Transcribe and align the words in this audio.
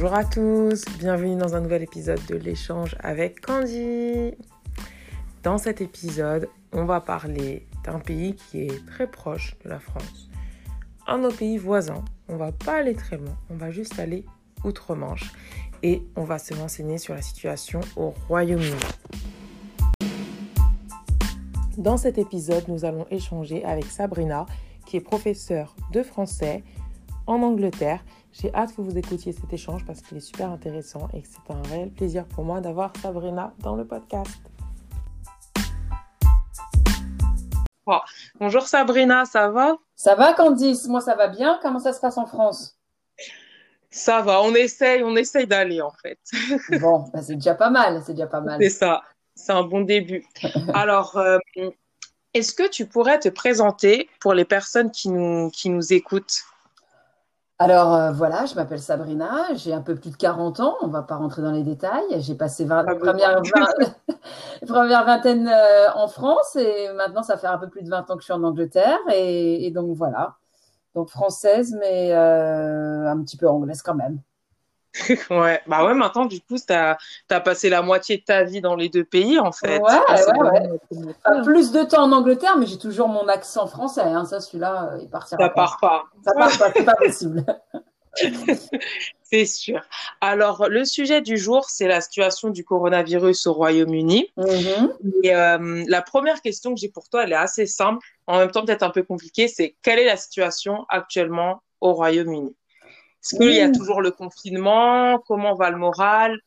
Bonjour 0.00 0.14
à 0.14 0.24
tous, 0.24 0.84
bienvenue 1.00 1.34
dans 1.34 1.56
un 1.56 1.60
nouvel 1.60 1.82
épisode 1.82 2.24
de 2.28 2.36
l'échange 2.36 2.94
avec 3.00 3.40
Candy. 3.40 4.32
Dans 5.42 5.58
cet 5.58 5.80
épisode, 5.80 6.48
on 6.72 6.84
va 6.84 7.00
parler 7.00 7.66
d'un 7.82 7.98
pays 7.98 8.36
qui 8.36 8.60
est 8.60 8.86
très 8.86 9.08
proche 9.08 9.56
de 9.64 9.68
la 9.68 9.80
France. 9.80 10.30
Un 11.08 11.18
de 11.18 11.24
nos 11.24 11.32
pays 11.32 11.58
voisins, 11.58 12.04
on 12.28 12.36
va 12.36 12.52
pas 12.52 12.74
aller 12.74 12.94
très 12.94 13.16
loin, 13.16 13.36
on 13.50 13.56
va 13.56 13.72
juste 13.72 13.98
aller 13.98 14.24
outre-Manche 14.62 15.32
et 15.82 16.00
on 16.14 16.22
va 16.22 16.38
se 16.38 16.54
renseigner 16.54 16.98
sur 16.98 17.14
la 17.14 17.22
situation 17.22 17.80
au 17.96 18.14
Royaume-Uni. 18.28 18.76
Dans 21.76 21.96
cet 21.96 22.18
épisode, 22.18 22.68
nous 22.68 22.84
allons 22.84 23.08
échanger 23.10 23.64
avec 23.64 23.86
Sabrina, 23.86 24.46
qui 24.86 24.96
est 24.96 25.00
professeure 25.00 25.74
de 25.90 26.04
français 26.04 26.62
en 27.28 27.42
Angleterre 27.42 28.00
j'ai 28.32 28.54
hâte 28.54 28.74
que 28.74 28.80
vous 28.80 28.96
écoutiez 28.96 29.32
cet 29.32 29.52
échange 29.52 29.84
parce 29.84 30.00
qu'il 30.00 30.16
est 30.16 30.20
super 30.20 30.50
intéressant 30.50 31.08
et 31.12 31.22
que 31.22 31.28
c'est 31.28 31.52
un 31.52 31.62
réel 31.68 31.90
plaisir 31.90 32.24
pour 32.26 32.44
moi 32.44 32.60
d'avoir 32.60 32.92
Sabrina 33.00 33.52
dans 33.60 33.74
le 33.74 33.86
podcast. 33.86 34.38
Bonjour 38.38 38.62
Sabrina, 38.62 39.24
ça 39.24 39.48
va? 39.48 39.76
Ça 39.96 40.14
va 40.14 40.34
Candice, 40.34 40.86
moi 40.88 41.00
ça 41.00 41.14
va 41.16 41.28
bien. 41.28 41.58
Comment 41.62 41.78
ça 41.78 41.92
se 41.92 42.00
passe 42.00 42.18
en 42.18 42.26
France? 42.26 42.78
Ça 43.90 44.20
va, 44.20 44.42
on 44.42 44.54
essaye, 44.54 45.02
on 45.02 45.16
essaye 45.16 45.46
d'aller 45.46 45.80
en 45.80 45.90
fait. 45.90 46.18
Bon, 46.80 47.06
bah, 47.12 47.22
c'est 47.22 47.34
déjà 47.34 47.54
pas 47.54 47.70
mal, 47.70 48.02
c'est 48.04 48.12
déjà 48.12 48.26
pas 48.26 48.40
mal. 48.40 48.58
C'est 48.60 48.68
ça, 48.68 49.02
c'est 49.34 49.52
un 49.52 49.64
bon 49.64 49.80
début. 49.80 50.26
Alors, 50.74 51.16
euh, 51.16 51.38
est-ce 52.34 52.52
que 52.52 52.68
tu 52.68 52.86
pourrais 52.86 53.18
te 53.18 53.30
présenter 53.30 54.10
pour 54.20 54.34
les 54.34 54.44
personnes 54.44 54.90
qui 54.90 55.08
nous, 55.08 55.50
qui 55.50 55.70
nous 55.70 55.92
écoutent? 55.92 56.44
Alors 57.60 57.92
euh, 57.92 58.12
voilà, 58.12 58.46
je 58.46 58.54
m'appelle 58.54 58.78
Sabrina, 58.78 59.52
j'ai 59.54 59.72
un 59.72 59.80
peu 59.80 59.96
plus 59.96 60.10
de 60.10 60.16
40 60.16 60.60
ans, 60.60 60.76
on 60.80 60.86
ne 60.86 60.92
va 60.92 61.02
pas 61.02 61.16
rentrer 61.16 61.42
dans 61.42 61.50
les 61.50 61.64
détails. 61.64 62.04
J'ai 62.18 62.36
passé 62.36 62.64
la 62.64 62.84
première, 64.66 65.04
vingtaine 65.04 65.48
euh, 65.48 65.90
en 65.96 66.06
France 66.06 66.54
et 66.54 66.92
maintenant 66.94 67.24
ça 67.24 67.36
fait 67.36 67.48
un 67.48 67.58
peu 67.58 67.68
plus 67.68 67.82
de 67.82 67.88
20 67.90 68.10
ans 68.10 68.14
que 68.14 68.20
je 68.20 68.26
suis 68.26 68.32
en 68.32 68.44
Angleterre 68.44 68.98
et, 69.12 69.72
donc 69.74 69.96
voilà. 69.96 70.36
Donc 70.94 71.10
française 71.10 71.76
mais 71.80 72.12
euh, 72.12 73.08
un 73.08 73.20
petit 73.22 73.36
peu 73.36 73.48
anglaise 73.48 73.82
quand 73.82 73.96
même. 73.96 74.20
ouais, 75.30 75.60
bah 75.66 75.84
ouais, 75.84 75.94
maintenant, 75.94 76.26
du 76.26 76.40
coup, 76.40 76.56
tu 76.56 76.72
as, 76.72 76.98
passé 77.40 77.68
la 77.68 77.82
moitié 77.82 78.18
de 78.18 78.22
ta 78.22 78.44
vie 78.44 78.60
dans 78.60 78.74
les 78.74 78.88
deux 78.88 79.04
pays, 79.04 79.38
en 79.38 79.52
fait. 79.52 79.78
Ouais, 79.78 79.92
ouais, 79.92 80.68
ouais. 80.90 81.42
plus 81.44 81.72
de 81.72 81.84
temps 81.84 82.04
en 82.04 82.12
Angleterre, 82.12 82.56
mais 82.58 82.66
j'ai 82.66 82.78
toujours 82.78 83.08
mon 83.08 83.28
accent 83.28 83.66
français. 83.66 84.02
Hein. 84.02 84.24
Ça, 84.24 84.40
celui-là, 84.40 84.90
euh, 84.92 84.98
il 85.02 85.08
partira 85.08 85.42
Ça 85.42 85.48
part 85.50 85.78
pas. 85.80 86.04
Ça 86.24 86.32
part 86.34 86.58
pas, 86.58 86.72
c'est 86.74 86.84
pas 86.84 86.94
possible. 86.94 87.44
c'est 89.22 89.44
sûr. 89.44 89.80
Alors, 90.20 90.68
le 90.68 90.84
sujet 90.84 91.20
du 91.20 91.36
jour, 91.36 91.68
c'est 91.68 91.86
la 91.86 92.00
situation 92.00 92.50
du 92.50 92.64
coronavirus 92.64 93.46
au 93.46 93.52
Royaume-Uni. 93.52 94.32
Mm-hmm. 94.36 94.90
Et 95.22 95.34
euh, 95.34 95.84
la 95.86 96.02
première 96.02 96.40
question 96.40 96.74
que 96.74 96.80
j'ai 96.80 96.88
pour 96.88 97.08
toi, 97.08 97.24
elle 97.24 97.32
est 97.32 97.36
assez 97.36 97.66
simple, 97.66 98.06
en 98.26 98.38
même 98.38 98.50
temps 98.50 98.64
peut-être 98.64 98.82
un 98.82 98.90
peu 98.90 99.02
compliquée, 99.02 99.48
c'est 99.48 99.76
quelle 99.82 99.98
est 99.98 100.06
la 100.06 100.16
situation 100.16 100.86
actuellement 100.88 101.62
au 101.80 101.92
Royaume-Uni? 101.92 102.56
Est-ce 103.22 103.36
qu'il 103.36 103.52
y 103.52 103.60
a 103.60 103.70
toujours 103.70 104.00
le 104.00 104.10
confinement? 104.10 105.18
Comment 105.26 105.54
va 105.54 105.70
le 105.70 105.76
moral? 105.76 106.38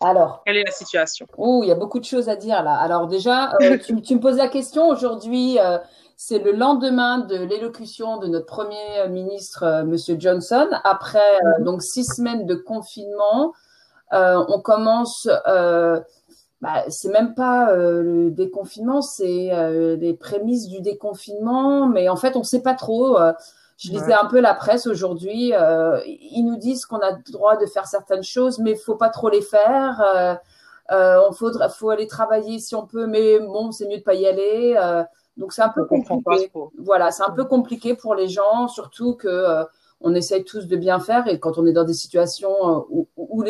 Alors, 0.00 0.42
quelle 0.46 0.56
est 0.56 0.64
la 0.64 0.72
situation? 0.72 1.26
Oh, 1.36 1.60
il 1.62 1.68
y 1.68 1.72
a 1.72 1.74
beaucoup 1.74 1.98
de 1.98 2.04
choses 2.04 2.28
à 2.28 2.36
dire 2.36 2.62
là. 2.62 2.74
Alors 2.74 3.06
déjà, 3.06 3.54
euh, 3.60 3.76
tu, 4.04 4.14
me 4.14 4.20
poses 4.20 4.36
la 4.36 4.48
question. 4.48 4.88
Aujourd'hui, 4.88 5.58
euh, 5.58 5.78
c'est 6.16 6.38
le 6.38 6.52
lendemain 6.52 7.18
de 7.18 7.36
l'élocution 7.36 8.16
de 8.18 8.26
notre 8.26 8.46
premier 8.46 9.08
ministre, 9.08 9.62
euh, 9.62 9.84
Monsieur 9.84 10.16
Johnson. 10.18 10.68
Après 10.84 11.38
mhm. 11.58 11.64
donc 11.64 11.82
six 11.82 12.04
semaines 12.04 12.46
de 12.46 12.54
confinement, 12.54 13.52
on 14.12 14.60
commence. 14.60 15.28
Bah, 16.62 16.84
c'est 16.90 17.08
même 17.08 17.34
pas 17.34 17.72
le 17.74 18.30
déconfinement, 18.30 19.00
c'est 19.00 19.50
les 19.98 20.12
prémices 20.12 20.68
du 20.68 20.82
déconfinement, 20.82 21.86
mais 21.86 22.10
en 22.10 22.16
fait, 22.16 22.36
on 22.36 22.40
ne 22.40 22.44
sait 22.44 22.60
pas 22.60 22.74
trop. 22.74 23.16
Je 23.80 23.92
lisais 23.92 24.12
un 24.12 24.26
peu 24.26 24.40
la 24.40 24.52
presse 24.52 24.86
aujourd'hui. 24.86 25.54
Euh, 25.54 25.98
ils 26.06 26.44
nous 26.44 26.58
disent 26.58 26.84
qu'on 26.84 26.98
a 26.98 27.12
le 27.12 27.32
droit 27.32 27.56
de 27.56 27.64
faire 27.64 27.86
certaines 27.86 28.22
choses, 28.22 28.58
mais 28.58 28.72
il 28.72 28.76
faut 28.76 28.96
pas 28.96 29.08
trop 29.08 29.30
les 29.30 29.40
faire. 29.40 30.02
Euh, 30.02 30.34
euh, 30.92 31.20
on 31.26 31.32
faudra, 31.32 31.70
faut 31.70 31.88
aller 31.88 32.06
travailler 32.06 32.58
si 32.58 32.74
on 32.74 32.86
peut, 32.86 33.06
mais 33.06 33.38
bon, 33.38 33.72
c'est 33.72 33.88
mieux 33.88 33.96
de 33.98 34.02
pas 34.02 34.14
y 34.14 34.26
aller. 34.26 34.76
Euh, 34.78 35.02
donc 35.38 35.54
c'est 35.54 35.62
un 35.62 35.70
peu 35.70 35.86
compliqué. 35.86 36.52
Voilà, 36.78 37.10
c'est 37.10 37.22
un 37.22 37.30
peu 37.30 37.44
compliqué 37.44 37.94
pour 37.94 38.14
les 38.14 38.28
gens, 38.28 38.68
surtout 38.68 39.14
que 39.14 39.28
euh, 39.28 39.64
on 40.02 40.14
essaye 40.14 40.44
tous 40.44 40.66
de 40.66 40.76
bien 40.76 41.00
faire 41.00 41.26
et 41.26 41.38
quand 41.38 41.56
on 41.56 41.64
est 41.64 41.72
dans 41.72 41.84
des 41.84 41.94
situations 41.94 42.50
euh, 42.50 42.80
où, 42.90 43.08
où, 43.16 43.44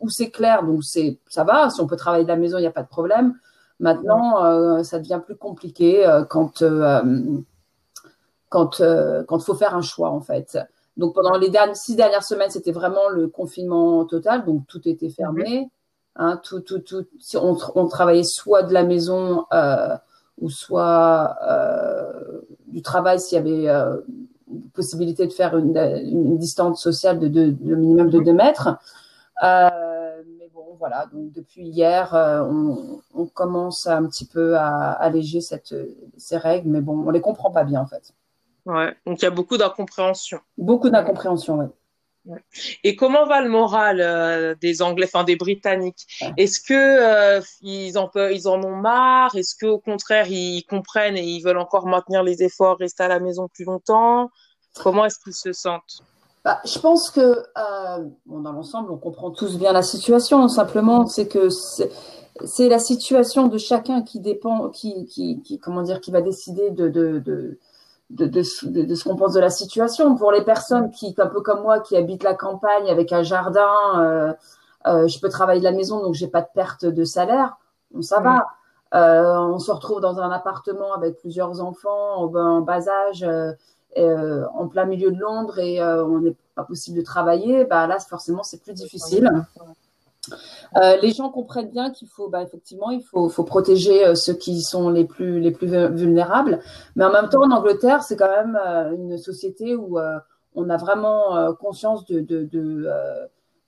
où 0.00 0.08
c'est 0.10 0.30
clair, 0.30 0.62
donc 0.62 0.84
c'est 0.84 1.18
ça 1.28 1.42
va. 1.42 1.70
Si 1.70 1.80
on 1.80 1.88
peut 1.88 1.96
travailler 1.96 2.24
de 2.24 2.28
la 2.28 2.36
maison, 2.36 2.58
il 2.58 2.60
n'y 2.60 2.68
a 2.68 2.72
pas 2.72 2.82
de 2.82 2.88
problème. 2.88 3.34
Maintenant, 3.80 4.84
ça 4.84 5.00
devient 5.00 5.20
plus 5.24 5.34
compliqué 5.34 6.06
quand 6.28 6.62
quand 8.52 8.80
euh, 8.80 9.24
quand 9.24 9.40
faut 9.40 9.54
faire 9.54 9.74
un 9.74 9.82
choix 9.82 10.10
en 10.10 10.20
fait. 10.20 10.58
Donc 10.96 11.14
pendant 11.14 11.38
les 11.38 11.48
dernières, 11.48 11.76
six 11.76 11.96
dernières 11.96 12.22
semaines, 12.22 12.50
c'était 12.50 12.72
vraiment 12.72 13.08
le 13.08 13.26
confinement 13.28 14.04
total, 14.04 14.44
donc 14.44 14.66
tout 14.68 14.86
était 14.88 15.08
fermé. 15.08 15.70
Hein, 16.16 16.38
tout, 16.42 16.60
tout, 16.60 16.80
tout. 16.80 17.06
On, 17.36 17.56
on, 17.74 17.88
travaillait 17.88 18.22
soit 18.22 18.62
de 18.64 18.74
la 18.74 18.84
maison 18.84 19.46
euh, 19.54 19.96
ou 20.38 20.50
soit 20.50 21.36
euh, 21.42 22.42
du 22.66 22.82
travail 22.82 23.18
s'il 23.18 23.36
y 23.36 23.40
avait 23.40 23.68
euh, 23.70 23.96
possibilité 24.74 25.26
de 25.26 25.32
faire 25.32 25.56
une, 25.56 25.74
une 25.76 26.36
distance 26.36 26.82
sociale 26.82 27.18
de, 27.18 27.28
de, 27.28 27.50
de 27.50 27.74
minimum 27.74 28.10
de 28.10 28.20
2 28.20 28.32
mètres. 28.34 28.76
Euh, 29.42 29.70
mais 30.38 30.50
bon, 30.52 30.76
voilà. 30.78 31.06
Donc 31.12 31.32
depuis 31.32 31.66
hier, 31.66 32.14
euh, 32.14 32.42
on, 32.42 33.00
on, 33.14 33.26
commence 33.26 33.86
un 33.86 34.06
petit 34.06 34.26
peu 34.26 34.56
à 34.56 34.92
alléger 34.92 35.40
cette, 35.40 35.74
ces 36.18 36.36
règles, 36.36 36.68
mais 36.68 36.82
bon, 36.82 37.04
on 37.06 37.10
les 37.10 37.22
comprend 37.22 37.50
pas 37.50 37.64
bien 37.64 37.80
en 37.80 37.86
fait. 37.86 38.12
Ouais. 38.66 38.94
Donc 39.06 39.20
il 39.20 39.24
y 39.24 39.28
a 39.28 39.30
beaucoup 39.30 39.56
d'incompréhension. 39.56 40.40
Beaucoup 40.56 40.90
d'incompréhension, 40.90 41.58
oui. 41.58 41.66
Et 42.84 42.94
comment 42.94 43.26
va 43.26 43.42
le 43.42 43.48
moral 43.48 44.00
euh, 44.00 44.54
des 44.60 44.80
Anglais, 44.80 45.08
enfin 45.12 45.24
des 45.24 45.34
Britanniques? 45.34 46.06
Est-ce 46.36 46.60
que 46.60 46.72
euh, 46.72 47.40
ils 47.62 47.98
en 47.98 48.06
peuvent, 48.06 48.32
ils 48.32 48.46
en 48.46 48.62
ont 48.62 48.76
marre? 48.76 49.34
Est-ce 49.34 49.56
que 49.56 49.66
au 49.66 49.80
contraire 49.80 50.26
ils 50.28 50.62
comprennent 50.62 51.16
et 51.16 51.24
ils 51.24 51.42
veulent 51.42 51.58
encore 51.58 51.86
maintenir 51.86 52.22
les 52.22 52.44
efforts, 52.44 52.78
rester 52.78 53.02
à 53.02 53.08
la 53.08 53.18
maison 53.18 53.48
plus 53.48 53.64
longtemps? 53.64 54.30
Comment 54.80 55.04
est-ce 55.04 55.18
qu'ils 55.18 55.34
se 55.34 55.52
sentent? 55.52 56.02
Bah, 56.44 56.60
je 56.64 56.78
pense 56.78 57.10
que 57.10 57.20
euh, 57.20 58.04
bon, 58.26 58.40
dans 58.40 58.52
l'ensemble, 58.52 58.92
on 58.92 58.98
comprend 58.98 59.32
tous 59.32 59.58
bien 59.58 59.72
la 59.72 59.82
situation. 59.82 60.46
Simplement, 60.46 61.06
c'est 61.06 61.26
que 61.26 61.48
c'est 62.44 62.68
la 62.68 62.78
situation 62.78 63.48
de 63.48 63.58
chacun 63.58 64.02
qui 64.02 64.20
dépend, 64.20 64.68
qui, 64.70 65.06
qui, 65.06 65.42
qui, 65.42 65.58
comment 65.58 65.82
dire, 65.82 66.00
qui 66.00 66.12
va 66.12 66.22
décider 66.22 66.70
de, 66.70 66.88
de, 66.88 67.18
de 67.18 67.58
de, 68.12 68.26
de, 68.26 68.82
de, 68.82 68.94
ce 68.94 69.04
qu'on 69.04 69.16
pense 69.16 69.32
de 69.32 69.40
la 69.40 69.50
situation. 69.50 70.14
Pour 70.16 70.32
les 70.32 70.42
personnes 70.42 70.90
qui, 70.90 71.14
un 71.18 71.26
peu 71.26 71.40
comme 71.40 71.62
moi, 71.62 71.80
qui 71.80 71.96
habitent 71.96 72.22
la 72.22 72.34
campagne 72.34 72.88
avec 72.90 73.12
un 73.12 73.22
jardin, 73.22 73.70
euh, 73.96 74.32
euh, 74.86 75.08
je 75.08 75.18
peux 75.20 75.28
travailler 75.28 75.60
de 75.60 75.64
la 75.64 75.72
maison, 75.72 76.02
donc 76.02 76.14
j'ai 76.14 76.28
pas 76.28 76.42
de 76.42 76.48
perte 76.54 76.84
de 76.84 77.04
salaire. 77.04 77.56
Bon, 77.92 78.02
ça 78.02 78.20
va. 78.20 78.46
Euh, 78.94 79.38
on 79.38 79.58
se 79.58 79.70
retrouve 79.72 80.00
dans 80.00 80.20
un 80.20 80.30
appartement 80.30 80.92
avec 80.92 81.18
plusieurs 81.18 81.62
enfants 81.62 82.16
en, 82.16 82.60
bas 82.60 82.88
âge, 82.88 83.26
en 83.96 84.68
plein 84.68 84.84
milieu 84.84 85.10
de 85.10 85.18
Londres, 85.18 85.58
et 85.58 85.82
on 85.82 86.20
n'est 86.20 86.36
pas 86.54 86.64
possible 86.64 86.98
de 86.98 87.02
travailler. 87.04 87.64
Bah 87.64 87.86
là, 87.86 87.98
forcément, 87.98 88.42
c'est 88.42 88.62
plus 88.62 88.74
difficile. 88.74 89.30
Euh, 90.76 90.96
les 91.02 91.12
gens 91.12 91.30
comprennent 91.30 91.70
bien 91.70 91.90
qu'il 91.90 92.08
faut, 92.08 92.28
bah, 92.28 92.42
effectivement, 92.42 92.90
il 92.90 93.02
faut, 93.02 93.28
faut 93.28 93.44
protéger 93.44 94.06
euh, 94.06 94.14
ceux 94.14 94.34
qui 94.34 94.62
sont 94.62 94.88
les 94.88 95.04
plus, 95.04 95.40
les 95.40 95.50
plus 95.50 95.66
vulnérables. 95.66 96.60
Mais 96.96 97.04
en 97.04 97.12
même 97.12 97.28
temps, 97.28 97.42
en 97.42 97.50
Angleterre, 97.50 98.02
c'est 98.02 98.16
quand 98.16 98.30
même 98.30 98.58
euh, 98.64 98.92
une 98.92 99.18
société 99.18 99.74
où 99.74 99.98
on 100.54 100.70
a 100.70 100.76
vraiment 100.76 101.54
conscience 101.54 102.04
de, 102.06 102.20
de, 102.20 102.44
de, 102.44 102.86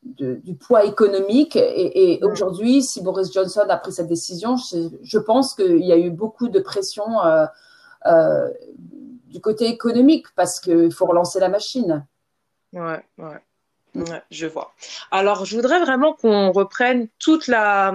de, 0.04 0.34
du 0.34 0.54
poids 0.54 0.84
économique. 0.84 1.56
Et, 1.56 2.12
et 2.12 2.24
aujourd'hui, 2.24 2.82
si 2.82 3.02
Boris 3.02 3.32
Johnson 3.32 3.64
a 3.68 3.76
pris 3.78 3.92
cette 3.92 4.08
décision, 4.08 4.56
je, 4.56 4.88
je 5.02 5.18
pense 5.18 5.54
qu'il 5.54 5.84
y 5.84 5.92
a 5.92 5.98
eu 5.98 6.10
beaucoup 6.10 6.48
de 6.48 6.60
pression 6.60 7.06
du 9.28 9.40
côté 9.40 9.66
économique 9.66 10.26
parce 10.36 10.60
qu'il 10.60 10.92
faut 10.92 11.06
relancer 11.06 11.40
la 11.40 11.48
machine. 11.48 12.06
Ouais, 12.74 13.02
ouais 13.18 13.40
je 14.30 14.46
vois. 14.46 14.74
Alors, 15.10 15.44
je 15.44 15.56
voudrais 15.56 15.80
vraiment 15.80 16.12
qu'on 16.12 16.52
reprenne 16.52 17.08
toute 17.18 17.46
la, 17.46 17.94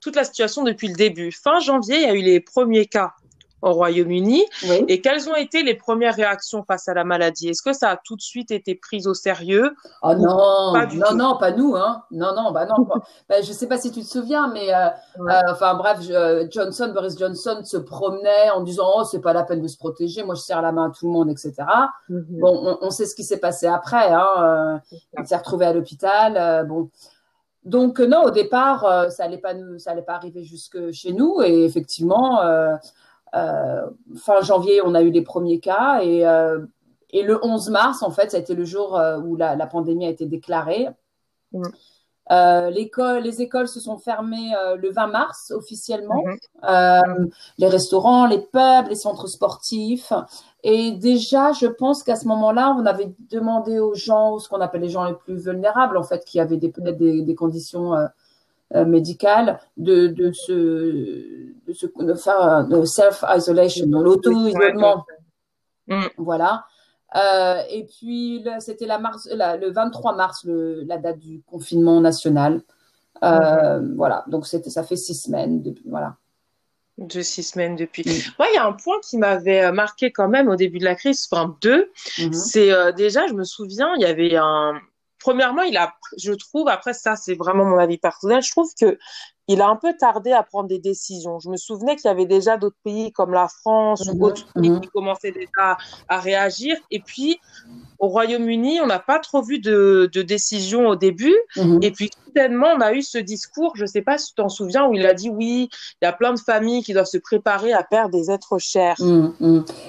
toute 0.00 0.16
la 0.16 0.24
situation 0.24 0.64
depuis 0.64 0.88
le 0.88 0.94
début. 0.94 1.32
Fin 1.32 1.60
janvier, 1.60 1.96
il 1.96 2.02
y 2.02 2.06
a 2.06 2.14
eu 2.14 2.22
les 2.22 2.40
premiers 2.40 2.86
cas 2.86 3.14
au 3.62 3.72
Royaume-Uni. 3.72 4.44
Et 4.88 5.00
quelles 5.00 5.28
ont 5.28 5.34
été 5.34 5.62
les 5.62 5.74
premières 5.74 6.14
réactions 6.14 6.62
face 6.64 6.88
à 6.88 6.94
la 6.94 7.04
maladie? 7.04 7.48
Est-ce 7.48 7.62
que 7.62 7.72
ça 7.72 7.90
a 7.90 7.96
tout 7.96 8.16
de 8.16 8.20
suite 8.20 8.50
été 8.50 8.74
pris 8.74 9.06
au 9.06 9.14
sérieux? 9.14 9.74
Oh 10.02 10.14
non, 10.14 10.74
non, 10.94 11.14
non, 11.14 11.36
pas 11.38 11.52
nous, 11.52 11.74
hein. 11.74 12.04
Non, 12.10 12.34
non, 12.34 12.52
bah 12.52 12.66
non. 12.66 12.86
bah, 13.28 13.40
je 13.42 13.52
sais 13.52 13.66
pas 13.66 13.78
si 13.78 13.90
tu 13.90 14.00
te 14.00 14.06
souviens, 14.06 14.48
mais 14.52 14.74
euh, 14.74 14.88
euh, 15.20 15.40
enfin 15.50 15.74
bref, 15.74 16.00
Johnson, 16.50 16.92
Boris 16.94 17.18
Johnson 17.18 17.60
se 17.64 17.76
promenait 17.76 18.50
en 18.50 18.62
disant 18.62 18.90
oh 18.96 19.04
c'est 19.04 19.20
pas 19.20 19.32
la 19.32 19.44
peine 19.44 19.62
de 19.62 19.68
se 19.68 19.78
protéger, 19.78 20.22
moi 20.22 20.34
je 20.34 20.42
serre 20.42 20.62
la 20.62 20.72
main 20.72 20.90
à 20.90 20.90
tout 20.90 21.06
le 21.06 21.12
monde, 21.12 21.30
etc. 21.30 21.54
Mhm. 22.08 22.24
Bon, 22.40 22.78
on, 22.80 22.90
sait 22.90 23.06
ce 23.06 23.14
qui 23.14 23.24
s'est 23.24 23.40
passé 23.40 23.66
après. 23.66 24.12
Hein. 24.12 24.80
il 25.18 25.26
s'est 25.26 25.36
retrouvé 25.36 25.66
à 25.66 25.72
l'hôpital. 25.72 26.66
bon. 26.66 26.90
Donc 27.64 27.98
non, 27.98 28.22
au 28.22 28.30
départ, 28.30 29.10
ça 29.10 29.24
allait 29.24 29.38
pas 29.38 29.52
nous, 29.52 29.80
ça 29.80 29.90
allait 29.90 30.02
pas 30.02 30.14
arriver 30.14 30.44
jusque 30.44 30.92
chez 30.92 31.12
nous 31.12 31.42
et 31.42 31.64
effectivement, 31.64 32.40
euh, 32.42 32.76
fin 34.16 34.40
janvier, 34.42 34.80
on 34.84 34.94
a 34.94 35.02
eu 35.02 35.10
les 35.10 35.22
premiers 35.22 35.60
cas 35.60 36.00
et, 36.02 36.26
euh, 36.26 36.64
et 37.10 37.22
le 37.22 37.38
11 37.44 37.70
mars, 37.70 38.02
en 38.02 38.10
fait, 38.10 38.30
ça 38.30 38.36
a 38.36 38.40
été 38.40 38.54
le 38.54 38.64
jour 38.64 38.96
euh, 38.96 39.18
où 39.18 39.36
la, 39.36 39.56
pandémie 39.66 40.06
a 40.06 40.10
été 40.10 40.26
déclarée. 40.26 40.88
l'école, 42.30 43.22
les 43.22 43.42
écoles 43.42 43.68
se 43.68 43.80
sont 43.80 43.98
fermées 43.98 44.52
le 44.76 44.90
20 44.90 45.06
mars 45.06 45.52
officiellement. 45.52 46.22
Mhm. 46.62 47.30
les 47.58 47.68
restaurants, 47.68 48.26
les 48.26 48.40
pubs, 48.40 48.88
les 48.88 48.96
centres 48.96 49.28
sportifs. 49.28 50.12
Et 50.68 50.90
déjà, 50.90 51.52
je 51.52 51.66
pense 51.66 52.02
qu'à 52.02 52.16
ce 52.16 52.26
moment-là, 52.26 52.74
on 52.76 52.86
avait 52.86 53.14
demandé 53.30 53.78
aux 53.78 53.94
gens, 53.94 54.40
ce 54.40 54.48
qu'on 54.48 54.60
appelle 54.60 54.80
les 54.80 54.88
gens 54.88 55.04
les 55.04 55.14
plus 55.14 55.36
vulnérables, 55.36 55.96
en 55.96 56.02
fait, 56.02 56.24
qui 56.24 56.40
avaient 56.40 56.58
peut-être 56.58 56.98
des, 56.98 57.22
des, 57.22 57.34
conditions 57.36 57.94
euh, 57.94 58.06
médicale 58.74 59.60
de, 59.76 60.08
de, 60.08 60.32
se, 60.32 60.52
de, 61.66 61.72
se, 61.72 61.86
de 61.86 62.14
faire 62.14 62.66
de 62.66 62.84
self-isolation, 62.84 63.86
l'auto-isolement. 63.86 65.04
Mm. 65.86 66.06
Voilà. 66.18 66.64
Euh, 67.14 67.62
et 67.70 67.84
puis, 67.84 68.44
c'était 68.60 68.86
la 68.86 68.98
mars, 68.98 69.28
le 69.30 69.70
23 69.70 70.14
mars, 70.16 70.44
le, 70.44 70.82
la 70.84 70.98
date 70.98 71.18
du 71.18 71.42
confinement 71.42 72.00
national. 72.00 72.62
Euh, 73.22 73.28
mm-hmm. 73.28 73.94
Voilà. 73.94 74.24
Donc, 74.28 74.46
ça 74.46 74.82
fait 74.82 74.96
six 74.96 75.14
semaines 75.14 75.62
depuis. 75.62 75.88
Voilà. 75.88 76.16
De 76.98 77.20
six 77.20 77.42
semaines 77.42 77.76
depuis. 77.76 78.04
Mm. 78.04 78.32
Moi, 78.38 78.48
il 78.50 78.54
y 78.54 78.58
a 78.58 78.66
un 78.66 78.72
point 78.72 78.96
qui 79.02 79.18
m'avait 79.18 79.70
marqué 79.72 80.10
quand 80.10 80.28
même 80.28 80.48
au 80.48 80.56
début 80.56 80.78
de 80.78 80.84
la 80.84 80.94
crise, 80.94 81.26
enfin 81.30 81.56
deux. 81.62 81.90
Mm-hmm. 82.18 82.32
C'est 82.32 82.92
déjà, 82.94 83.26
je 83.26 83.34
me 83.34 83.44
souviens, 83.44 83.94
il 83.96 84.02
y 84.02 84.06
avait 84.06 84.36
un, 84.36 84.80
premièrement, 85.26 85.62
il 85.62 85.76
a, 85.76 85.92
je 86.16 86.32
trouve, 86.32 86.68
après 86.68 86.94
ça, 86.94 87.16
c'est 87.16 87.34
vraiment 87.34 87.64
mon 87.64 87.78
avis 87.78 87.98
personnel, 87.98 88.42
je 88.42 88.50
trouve 88.52 88.70
que 88.80 88.96
il 89.48 89.60
a 89.60 89.68
un 89.68 89.76
peu 89.76 89.92
tardé 89.98 90.32
à 90.32 90.42
prendre 90.42 90.68
des 90.68 90.78
décisions. 90.78 91.38
Je 91.38 91.48
me 91.48 91.56
souvenais 91.56 91.94
qu'il 91.96 92.08
y 92.08 92.12
avait 92.12 92.26
déjà 92.26 92.56
d'autres 92.56 92.78
pays 92.84 93.12
comme 93.12 93.32
la 93.32 93.48
France 93.48 94.08
ou 94.08 94.14
mhm, 94.14 94.18
d'autres 94.18 94.52
pays 94.54 94.70
mhm. 94.70 94.80
qui 94.80 94.88
commençaient 94.88 95.32
déjà 95.32 95.76
à 96.08 96.18
réagir. 96.18 96.76
Et 96.90 96.98
puis, 96.98 97.38
au 98.00 98.08
Royaume-Uni, 98.08 98.80
on 98.80 98.86
n'a 98.86 98.98
pas 98.98 99.20
trop 99.20 99.42
vu 99.42 99.60
de, 99.60 100.10
de 100.12 100.22
décision 100.22 100.88
au 100.88 100.96
début. 100.96 101.36
Mhm. 101.56 101.78
Et 101.82 101.92
puis, 101.92 102.10
soudainement, 102.24 102.68
on 102.76 102.80
a 102.80 102.92
eu 102.92 103.02
ce 103.02 103.18
discours, 103.18 103.72
je 103.76 103.82
ne 103.82 103.86
sais 103.86 104.02
pas 104.02 104.18
si 104.18 104.30
tu 104.30 104.34
t'en 104.34 104.48
souviens, 104.48 104.86
où 104.86 104.94
il 104.94 105.06
a 105.06 105.14
dit 105.14 105.30
oui, 105.30 105.68
il 106.02 106.04
y 106.04 106.08
a 106.08 106.12
plein 106.12 106.32
de 106.32 106.40
familles 106.40 106.82
qui 106.82 106.92
doivent 106.92 107.06
se 107.06 107.18
préparer 107.18 107.72
à 107.72 107.84
perdre 107.84 108.10
des 108.10 108.32
êtres 108.32 108.58
chers. 108.58 108.96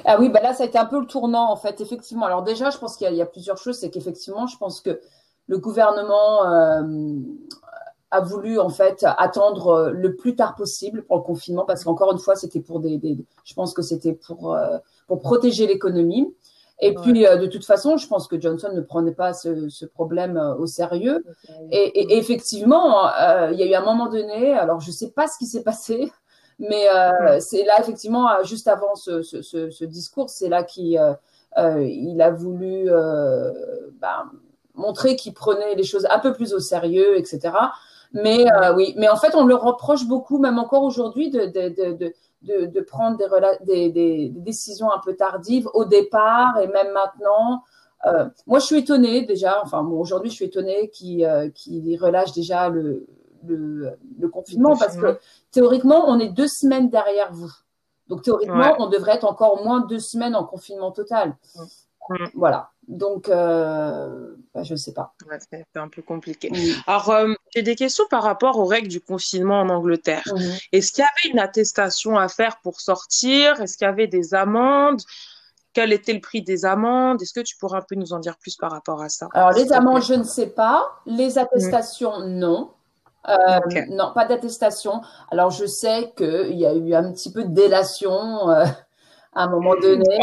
Ah 0.06 0.18
oui, 0.20 0.30
bah 0.30 0.40
là, 0.42 0.54
ça 0.54 0.64
a 0.64 0.66
été 0.68 0.78
un 0.78 0.86
peu 0.86 1.00
le 1.00 1.08
tournant, 1.08 1.52
en 1.52 1.58
fait, 1.58 1.82
effectivement. 1.82 2.28
Alors 2.28 2.44
déjà, 2.44 2.70
je 2.70 2.78
pense 2.78 2.96
qu'il 2.96 3.12
y, 3.12 3.16
y, 3.16 3.22
a 3.24 3.26
plusieurs 3.26 3.58
choses. 3.58 3.80
C'est 3.80 3.90
qu'effectivement, 3.90 4.46
je 4.46 4.58
pense 4.58 4.82
que 4.82 5.02
le 5.48 5.58
gouvernement 5.58 6.46
euh, 6.46 6.84
a 8.12 8.22
voulu 8.22 8.60
en 8.60 8.70
fait 8.70 9.06
attendre 9.18 9.92
le 9.94 10.16
plus 10.16 10.36
tard 10.36 10.56
possible 10.56 11.04
pour 11.04 11.18
le 11.18 11.24
confinement 11.24 11.66
parce 11.66 11.84
qu'encore 11.84 12.12
une 12.12 12.20
fois 12.20 12.36
c'était 12.36 12.62
pour 12.62 12.80
des, 12.80 13.00
je 13.44 13.54
pense 13.54 13.74
que 13.74 13.82
c'était 13.82 14.14
pour 14.14 14.54
euh, 14.54 14.78
pour 15.08 15.20
protéger 15.20 15.68
l'économie. 15.68 16.34
Et 16.80 16.94
puis 16.94 17.26
euh, 17.26 17.38
de 17.38 17.48
toute 17.48 17.66
façon 17.66 17.98
je 17.98 18.08
pense 18.08 18.28
que 18.28 18.40
Johnson 18.40 18.70
ne 18.74 18.82
prenait 18.82 19.14
pas 19.14 19.34
ce, 19.34 19.68
ce 19.68 19.86
problème 19.86 20.38
au 20.60 20.68
sérieux. 20.68 21.26
Et, 21.72 22.00
et, 22.00 22.18
effectivement 22.18 23.10
il 23.52 23.58
y 23.58 23.64
a 23.64 23.66
eu 23.66 23.74
un 23.74 23.84
moment 23.84 24.10
donné 24.10 24.54
alors 24.54 24.80
je 24.80 24.92
sais 24.92 25.12
pas 25.12 25.28
ce 25.28 25.38
qui 25.38 25.46
s'est 25.46 25.64
passé 25.64 26.12
mais 26.60 26.88
c'est 27.40 27.64
là 27.66 27.80
effectivement 27.80 28.28
juste 28.44 28.68
avant 28.68 28.96
ce, 28.96 29.22
ce, 29.22 29.42
ce, 29.42 29.86
discours 29.86 30.30
c'est 30.30 30.50
là 30.50 30.64
qu'il 30.64 31.02
il 31.58 32.22
a 32.22 32.32
voulu 32.32 32.90
ben, 34.00 34.32
montrer 34.78 35.16
qu'il 35.16 35.34
prenait 35.34 35.76
les 35.76 35.84
choses 35.84 36.08
un 36.10 36.20
peu 36.20 36.34
plus 36.34 36.54
au 36.54 36.60
sérieux, 36.60 37.18
etc. 37.18 37.52
Mais 38.14 38.46
euh, 38.52 38.74
oui, 38.76 38.94
mais 38.98 39.10
en 39.10 39.18
fait, 39.18 39.36
on 39.36 39.46
le 39.46 39.56
reproche 39.56 40.06
beaucoup, 40.08 40.38
même 40.38 40.60
encore 40.60 40.84
aujourd'hui, 40.84 41.30
de, 41.30 41.46
de, 41.46 41.70
de, 41.70 42.14
de, 42.44 42.66
de 42.68 42.82
prendre 42.82 43.18
des, 43.18 43.90
des, 43.90 43.90
des, 43.90 44.30
décisions 44.30 44.92
un 44.92 45.00
peu 45.04 45.16
tardives 45.16 45.68
au 45.74 45.86
départ 45.86 46.58
et 46.60 46.68
même 46.68 46.92
maintenant. 46.94 47.64
Euh, 48.06 48.26
moi, 48.46 48.60
je 48.60 48.66
suis 48.66 48.78
étonnée 48.78 49.26
déjà. 49.26 49.62
Enfin, 49.64 49.84
bon, 49.84 50.00
aujourd'hui, 50.00 50.30
je 50.30 50.36
suis 50.36 50.46
étonnée 50.46 50.90
qu'il 50.90 51.26
euh, 51.26 51.50
relâche 52.00 52.32
déjà 52.32 52.70
le, 52.70 53.08
le, 53.46 53.98
le 54.20 54.30
confinement 54.30 54.78
parce 54.78 54.96
que 54.96 55.18
théoriquement, 55.52 56.06
on 56.08 56.20
est 56.20 56.30
deux 56.30 56.48
semaines 56.48 56.90
derrière 56.90 57.32
vous. 57.34 57.52
Donc 58.08 58.22
théoriquement, 58.22 58.76
on 58.80 58.88
devrait 58.88 59.16
être 59.16 59.26
encore 59.26 59.64
moins 59.64 59.82
deux 59.82 60.00
semaines 60.00 60.36
en 60.36 60.46
confinement 60.46 60.92
total. 60.92 61.36
Voilà. 62.36 62.72
Donc, 62.88 63.28
euh, 63.28 64.36
bah, 64.56 64.64
je 64.64 64.74
ne 64.74 64.78
sais 64.78 64.94
pas. 64.94 65.14
c'est 65.52 65.66
un 65.76 65.90
peu 65.90 66.02
compliqué. 66.02 66.50
Alors, 66.88 67.10
euh, 67.10 67.34
j'ai 67.54 67.62
des 67.62 67.76
questions 67.76 68.06
par 68.10 68.24
rapport 68.24 68.58
aux 68.58 68.66
règles 68.66 68.88
du 68.88 69.02
confinement 69.02 69.60
en 69.60 69.70
Angleterre. 69.70 70.24
Mhm. 70.34 70.54
Est-ce 70.72 70.94
qu'il 70.94 71.04
y 71.04 71.06
avait 71.06 71.34
une 71.34 71.40
attestation 71.40 72.18
à 72.18 72.30
faire 72.30 72.60
pour 72.62 72.80
sortir? 72.80 73.60
Est-ce 73.62 73.78
qu'il 73.78 73.86
y 73.86 73.90
avait 73.90 74.08
des 74.08 74.34
amendes? 74.34 75.02
Quel 75.74 75.92
était 75.92 76.14
le 76.14 76.22
prix 76.22 76.42
des 76.42 76.64
amendes? 76.64 77.22
Est-ce 77.22 77.34
que 77.34 77.42
tu 77.42 77.58
pourrais 77.58 77.80
un 77.80 77.86
peu 77.88 77.96
nous 77.96 78.14
en 78.14 78.20
dire 78.20 78.38
plus 78.38 78.56
par 78.56 78.72
rapport 78.72 79.02
à 79.02 79.10
ça? 79.10 79.28
Alors, 79.34 79.52
les 79.52 79.74
amendes, 79.74 80.04
je 80.04 80.14
ne 80.14 80.24
sais 80.24 80.48
pas. 80.48 80.90
Les 81.06 81.38
attestations, 81.38 82.22
non. 82.26 82.72
Euh, 83.28 83.60
non, 83.90 84.14
pas 84.16 84.24
d'attestation. 84.24 85.02
Alors, 85.30 85.52
je 85.52 85.66
sais 85.66 86.14
qu'il 86.16 86.58
y 86.58 86.66
a 86.66 86.74
eu 86.74 86.94
un 86.94 87.12
petit 87.12 87.34
peu 87.34 87.44
de 87.44 87.54
délation 87.54 88.50
à 89.34 89.44
un 89.44 89.50
moment 89.50 89.76
donné. 89.76 90.18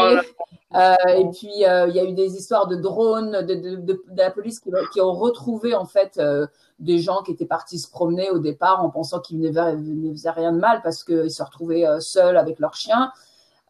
Euh, 0.75 0.95
et 1.07 1.25
puis, 1.29 1.65
euh, 1.65 1.87
il 1.87 1.95
y 1.95 1.99
a 1.99 2.03
eu 2.03 2.13
des 2.13 2.35
histoires 2.35 2.67
de 2.67 2.75
drones, 2.75 3.45
de, 3.45 3.53
de, 3.55 3.75
de, 3.77 4.01
la 4.17 4.31
police 4.31 4.59
qui, 4.59 4.71
qui, 4.91 4.99
ont 4.99 5.13
retrouvé 5.13 5.73
en 5.73 5.85
fait 5.85 6.17
euh, 6.17 6.47
des 6.79 6.99
gens 6.99 7.21
qui 7.21 7.31
étaient 7.31 7.45
partis 7.45 7.79
se 7.79 7.89
promener 7.89 8.29
au 8.29 8.39
départ 8.39 8.83
en 8.83 8.89
pensant 8.89 9.19
qu'ils 9.21 9.39
ne, 9.39 10.11
faisaient 10.11 10.31
rien 10.31 10.51
de 10.51 10.59
mal 10.59 10.81
parce 10.81 11.03
qu'ils 11.03 11.31
se 11.31 11.43
retrouvaient 11.43 11.85
seuls 12.01 12.35
avec 12.35 12.59
leurs 12.59 12.75
chiens. 12.75 13.11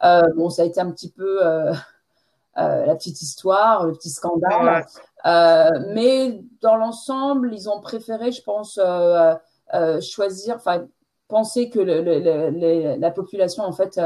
bon, 0.02 0.50
ça 0.50 0.64
a 0.64 0.66
été 0.66 0.80
un 0.80 0.90
petit 0.90 1.12
peu 1.12 1.42
la 2.56 2.96
petite 2.96 3.22
histoire, 3.22 3.86
le 3.86 3.94
petit 3.94 4.10
scandale. 4.10 4.86
mais 5.94 6.42
dans 6.62 6.76
l'ensemble, 6.76 7.54
ils 7.54 7.70
ont 7.70 7.82
préféré, 7.82 8.32
je 8.32 8.42
pense, 8.42 8.80
choisir, 10.02 10.56
enfin, 10.56 10.88
penser 11.28 11.70
que 11.70 11.80
le, 11.80 12.02
le, 12.02 13.00
la 13.00 13.12
population 13.12 13.64
en 13.64 13.74
fait 13.74 14.00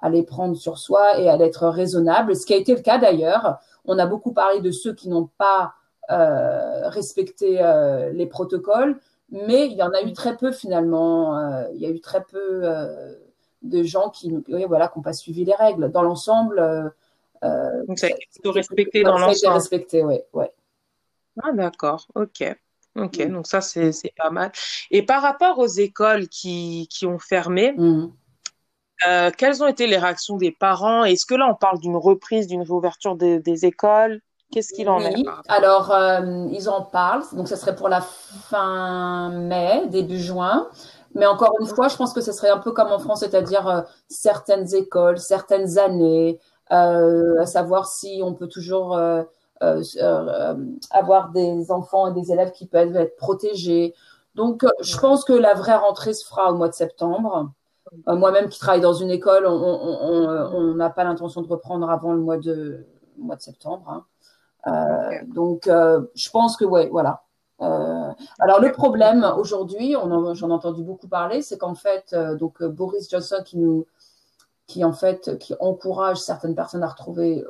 à 0.00 0.08
les 0.08 0.22
prendre 0.22 0.56
sur 0.56 0.78
soi 0.78 1.18
et 1.18 1.28
à 1.28 1.36
être 1.36 1.68
raisonnable, 1.68 2.36
ce 2.36 2.46
qui 2.46 2.54
a 2.54 2.56
été 2.56 2.74
le 2.74 2.82
cas 2.82 2.98
d'ailleurs. 2.98 3.58
On 3.84 3.98
a 3.98 4.06
beaucoup 4.06 4.32
parlé 4.32 4.60
de 4.60 4.70
ceux 4.70 4.94
qui 4.94 5.08
n'ont 5.08 5.28
pas 5.38 5.74
euh, 6.10 6.88
respecté 6.88 7.58
euh, 7.60 8.10
les 8.12 8.26
protocoles, 8.26 8.98
mais 9.30 9.66
il 9.66 9.74
y 9.74 9.82
en 9.82 9.90
a 9.90 10.02
eu 10.02 10.12
très 10.12 10.36
peu 10.36 10.52
finalement. 10.52 11.38
Euh, 11.38 11.64
il 11.74 11.80
y 11.80 11.86
a 11.86 11.90
eu 11.90 12.00
très 12.00 12.22
peu 12.22 12.62
de 13.62 13.82
gens 13.82 14.10
qui 14.10 14.34
oui, 14.48 14.64
voilà, 14.66 14.88
qui 14.88 14.98
n'ont 14.98 15.02
pas 15.02 15.12
suivi 15.12 15.44
les 15.44 15.54
règles. 15.54 15.90
Dans 15.90 16.02
l'ensemble, 16.02 16.92
donc 17.42 17.98
ça 17.98 18.06
a 18.06 18.10
été 18.10 18.50
respecté 18.50 19.02
dans 19.02 19.18
l'ensemble. 19.18 19.36
Ça 19.36 19.48
a 19.48 19.50
été 19.50 19.58
respecté, 19.58 20.04
oui. 20.04 20.20
Ouais. 20.32 20.52
Ah 21.42 21.52
d'accord, 21.52 22.06
ok. 22.14 22.56
Ok, 22.96 23.18
mm. 23.18 23.32
donc 23.32 23.46
ça 23.46 23.60
c'est 23.60 23.92
pas 24.16 24.30
mal. 24.30 24.52
Et 24.90 25.02
par 25.02 25.22
rapport 25.22 25.58
aux 25.58 25.66
écoles 25.66 26.28
qui, 26.28 26.88
qui 26.90 27.06
ont 27.06 27.18
fermé, 27.18 27.72
mm. 27.72 28.10
Euh, 29.06 29.30
quelles 29.36 29.62
ont 29.62 29.66
été 29.66 29.86
les 29.86 29.98
réactions 29.98 30.36
des 30.36 30.50
parents? 30.50 31.04
Est-ce 31.04 31.24
que 31.24 31.34
là, 31.34 31.46
on 31.48 31.54
parle 31.54 31.78
d'une 31.78 31.96
reprise, 31.96 32.46
d'une 32.46 32.62
réouverture 32.62 33.14
des 33.16 33.64
écoles? 33.64 34.20
Qu'est-ce 34.50 34.72
qu'il 34.72 34.88
en 34.88 35.00
est? 35.00 35.24
Alors, 35.48 35.92
euh, 35.92 36.46
ils 36.50 36.68
en 36.70 36.82
parlent. 36.82 37.22
Donc, 37.34 37.48
ce 37.48 37.56
serait 37.56 37.76
pour 37.76 37.88
la 37.88 38.00
fin 38.00 39.28
mai, 39.30 39.86
début 39.88 40.18
juin. 40.18 40.68
Mais 41.14 41.26
encore 41.26 41.54
une 41.60 41.66
fois, 41.66 41.88
je 41.88 41.96
pense 41.96 42.12
que 42.12 42.20
ce 42.20 42.32
serait 42.32 42.48
un 42.48 42.58
peu 42.58 42.72
comme 42.72 42.88
en 42.88 42.98
France, 42.98 43.20
c'est-à-dire 43.20 43.68
euh, 43.68 43.82
certaines 44.08 44.74
écoles, 44.74 45.18
certaines 45.18 45.78
années, 45.78 46.38
à 46.70 47.46
savoir 47.46 47.86
si 47.86 48.20
on 48.22 48.34
peut 48.34 48.48
toujours 48.48 48.98
avoir 49.60 51.30
des 51.30 51.70
enfants 51.70 52.08
et 52.08 52.12
des 52.20 52.32
élèves 52.32 52.52
qui 52.52 52.66
peuvent 52.66 52.96
être 52.96 53.16
protégés. 53.16 53.94
Donc, 54.34 54.64
je 54.80 54.98
pense 54.98 55.24
que 55.24 55.32
la 55.32 55.54
vraie 55.54 55.76
rentrée 55.76 56.14
se 56.14 56.26
fera 56.26 56.52
au 56.52 56.56
mois 56.56 56.68
de 56.68 56.74
septembre. 56.74 57.50
Euh, 58.08 58.16
moi-même 58.16 58.48
qui 58.48 58.58
travaille 58.58 58.80
dans 58.80 58.94
une 58.94 59.10
école, 59.10 59.46
on 59.46 60.74
n'a 60.74 60.90
pas 60.90 61.04
l'intention 61.04 61.42
de 61.42 61.48
reprendre 61.48 61.88
avant 61.90 62.12
le 62.12 62.20
mois 62.20 62.38
de, 62.38 62.86
mois 63.16 63.36
de 63.36 63.42
septembre. 63.42 63.88
Hein. 63.88 64.04
Euh, 64.66 65.24
donc, 65.26 65.66
euh, 65.66 66.02
je 66.14 66.30
pense 66.30 66.56
que 66.56 66.64
ouais, 66.64 66.88
voilà. 66.90 67.22
alors 67.60 68.60
le 68.60 68.72
problème 68.72 69.24
aujourd'hui, 69.36 69.94
j'en 69.94 70.48
ai 70.48 70.52
entendu 70.52 70.82
beaucoup 70.82 71.08
parler, 71.08 71.42
c'est 71.42 71.58
qu'en 71.58 71.74
fait, 71.74 72.14
donc 72.38 72.62
Boris 72.62 73.08
Johnson 73.10 73.42
qui 73.44 73.58
nous 73.58 73.86
qui 74.66 74.84
en 74.84 74.92
fait 74.92 75.38
qui 75.38 75.54
encourage 75.60 76.18
certaines 76.18 76.54
personnes 76.54 76.82
à 76.82 76.88
retrouver 76.88 77.44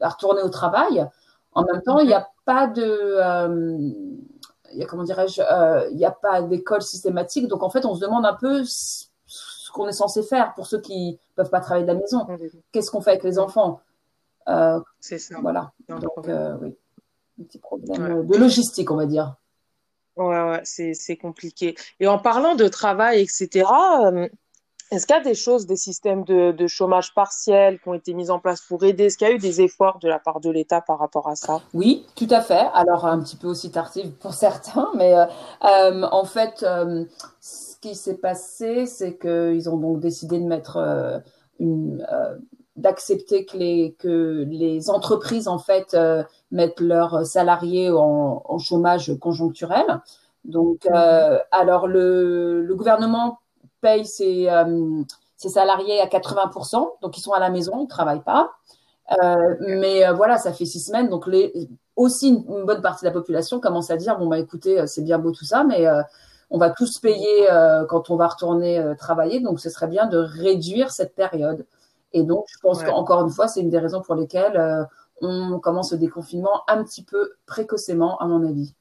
à 0.00 0.08
retourner 0.08 0.42
au 0.42 0.48
travail. 0.48 1.06
En 1.54 1.64
même 1.64 1.82
temps, 1.82 1.98
il 1.98 2.06
n'y 2.06 2.14
a 2.14 2.28
pas 2.44 2.66
de 2.66 3.18
il 4.74 4.78
y 4.78 4.82
a, 4.82 4.86
comment 4.86 5.02
dirais-je, 5.02 5.42
il 5.90 5.96
n'y 5.96 6.04
a 6.06 6.10
pas 6.10 6.40
d'école 6.40 6.80
systématique. 6.80 7.46
Donc, 7.48 7.62
en 7.62 7.68
fait, 7.68 7.84
on 7.84 7.94
se 7.94 8.00
demande 8.00 8.24
un 8.24 8.32
peu 8.32 8.62
ce 9.72 9.78
qu'on 9.78 9.88
est 9.88 9.92
censé 9.92 10.22
faire 10.22 10.52
pour 10.54 10.66
ceux 10.66 10.80
qui 10.80 11.12
ne 11.12 11.42
peuvent 11.42 11.50
pas 11.50 11.60
travailler 11.60 11.86
de 11.86 11.92
la 11.92 11.98
maison. 11.98 12.26
Qu'est-ce 12.72 12.90
qu'on 12.90 13.00
fait 13.00 13.12
avec 13.12 13.24
les 13.24 13.38
enfants? 13.38 13.80
C'est 15.00 15.18
ça. 15.18 15.36
Voilà. 15.40 15.72
Donc, 15.88 16.02
oui, 16.18 16.74
un 17.40 17.44
petit 17.44 17.58
problème 17.58 18.26
de 18.26 18.36
logistique, 18.36 18.90
on 18.90 18.96
va 18.96 19.06
dire. 19.06 19.36
Ouais, 20.16 20.42
ouais, 20.42 20.60
c'est 20.64 21.16
compliqué. 21.16 21.74
Et 21.98 22.06
en 22.06 22.18
parlant 22.18 22.54
de 22.54 22.68
travail, 22.68 23.22
etc., 23.22 23.64
euh, 24.04 24.28
est-ce 24.92 25.06
qu'il 25.06 25.16
y 25.16 25.18
a 25.18 25.22
des 25.22 25.34
choses, 25.34 25.66
des 25.66 25.76
systèmes 25.76 26.24
de, 26.24 26.52
de, 26.52 26.66
chômage 26.66 27.14
partiel 27.14 27.80
qui 27.80 27.88
ont 27.88 27.94
été 27.94 28.14
mis 28.14 28.30
en 28.30 28.38
place 28.38 28.60
pour 28.60 28.84
aider? 28.84 29.04
Est-ce 29.04 29.18
qu'il 29.18 29.26
y 29.26 29.30
a 29.30 29.34
eu 29.34 29.38
des 29.38 29.60
efforts 29.60 29.98
de 29.98 30.08
la 30.08 30.18
part 30.18 30.40
de 30.40 30.50
l'État 30.50 30.80
par 30.80 30.98
rapport 30.98 31.28
à 31.28 31.34
ça? 31.34 31.60
Oui, 31.74 32.06
tout 32.14 32.28
à 32.30 32.40
fait. 32.40 32.68
Alors, 32.74 33.06
un 33.06 33.20
petit 33.20 33.36
peu 33.36 33.48
aussi 33.48 33.70
tardif 33.70 34.10
pour 34.20 34.34
certains, 34.46 34.90
mais 34.94 35.14
euh, 35.14 35.24
euh 35.64 36.02
en 36.12 36.24
fait, 36.24 36.62
euh, 36.62 37.04
ce 37.40 37.76
qui 37.80 37.94
s'est 37.94 38.18
passé, 38.18 38.86
c'est 38.86 39.16
qu'ils 39.18 39.68
ont 39.68 39.78
donc 39.78 40.00
décidé 40.00 40.38
de 40.38 40.44
mettre 40.44 41.22
une 41.58 42.04
d'accepter 42.76 43.44
que 43.44 43.56
les 43.56 43.94
que 43.98 44.44
les 44.48 44.88
entreprises 44.90 45.48
en 45.48 45.58
fait 45.58 45.94
euh, 45.94 46.22
mettent 46.50 46.80
leurs 46.80 47.26
salariés 47.26 47.90
en, 47.90 48.42
en 48.44 48.58
chômage 48.58 49.12
conjoncturel. 49.18 50.00
Donc, 50.44 50.84
mhm. 50.86 50.94
euh, 50.94 51.38
alors 51.50 51.86
le, 51.86 52.62
le, 52.62 52.74
gouvernement 52.74 53.38
paye 53.82 54.06
ses, 54.06 54.48
euh, 54.48 55.02
ses 55.36 55.50
salariés 55.50 56.00
à 56.00 56.06
80%, 56.06 57.00
donc 57.02 57.18
ils 57.18 57.20
sont 57.20 57.32
à 57.32 57.40
la 57.40 57.50
maison, 57.50 57.84
ils 57.84 57.88
travaillent 57.88 58.24
pas. 58.24 58.52
Euh, 59.22 59.56
mais 59.60 60.10
voilà, 60.12 60.38
ça 60.38 60.52
fait 60.52 60.64
six 60.64 60.80
semaines, 60.80 61.08
donc 61.08 61.26
les, 61.26 61.52
aussi 61.96 62.28
une, 62.28 62.64
bonne 62.64 62.80
partie 62.80 63.04
de 63.04 63.08
la 63.08 63.12
population 63.12 63.60
commence 63.60 63.90
à 63.90 63.96
dire 63.96 64.16
bon 64.16 64.26
bah 64.26 64.38
écoutez, 64.38 64.86
c'est 64.86 65.02
bien 65.02 65.18
beau 65.18 65.32
tout 65.32 65.44
ça, 65.44 65.64
mais 65.64 65.86
on 66.48 66.56
va 66.56 66.70
tous 66.70 66.98
payer 67.00 67.48
quand 67.90 68.08
on 68.08 68.16
va 68.16 68.28
retourner 68.28 68.82
travailler, 68.98 69.40
donc 69.40 69.60
ce 69.60 69.68
serait 69.68 69.88
bien 69.88 70.06
de 70.06 70.16
réduire 70.16 70.90
cette 70.90 71.14
période. 71.14 71.66
Et 72.12 72.22
donc, 72.22 72.46
je 72.48 72.58
pense 72.58 72.82
qu'encore 72.82 73.22
une 73.22 73.30
fois, 73.30 73.48
c'est 73.48 73.60
une 73.60 73.70
des 73.70 73.78
raisons 73.78 74.02
pour 74.02 74.14
lesquelles 74.14 74.56
euh, 74.56 74.84
on 75.20 75.58
commence 75.60 75.92
le 75.92 75.98
déconfinement 75.98 76.62
un 76.68 76.84
petit 76.84 77.02
peu 77.02 77.32
précocement, 77.46 78.18
à 78.18 78.26
mon 78.26 78.46
avis. 78.46 78.74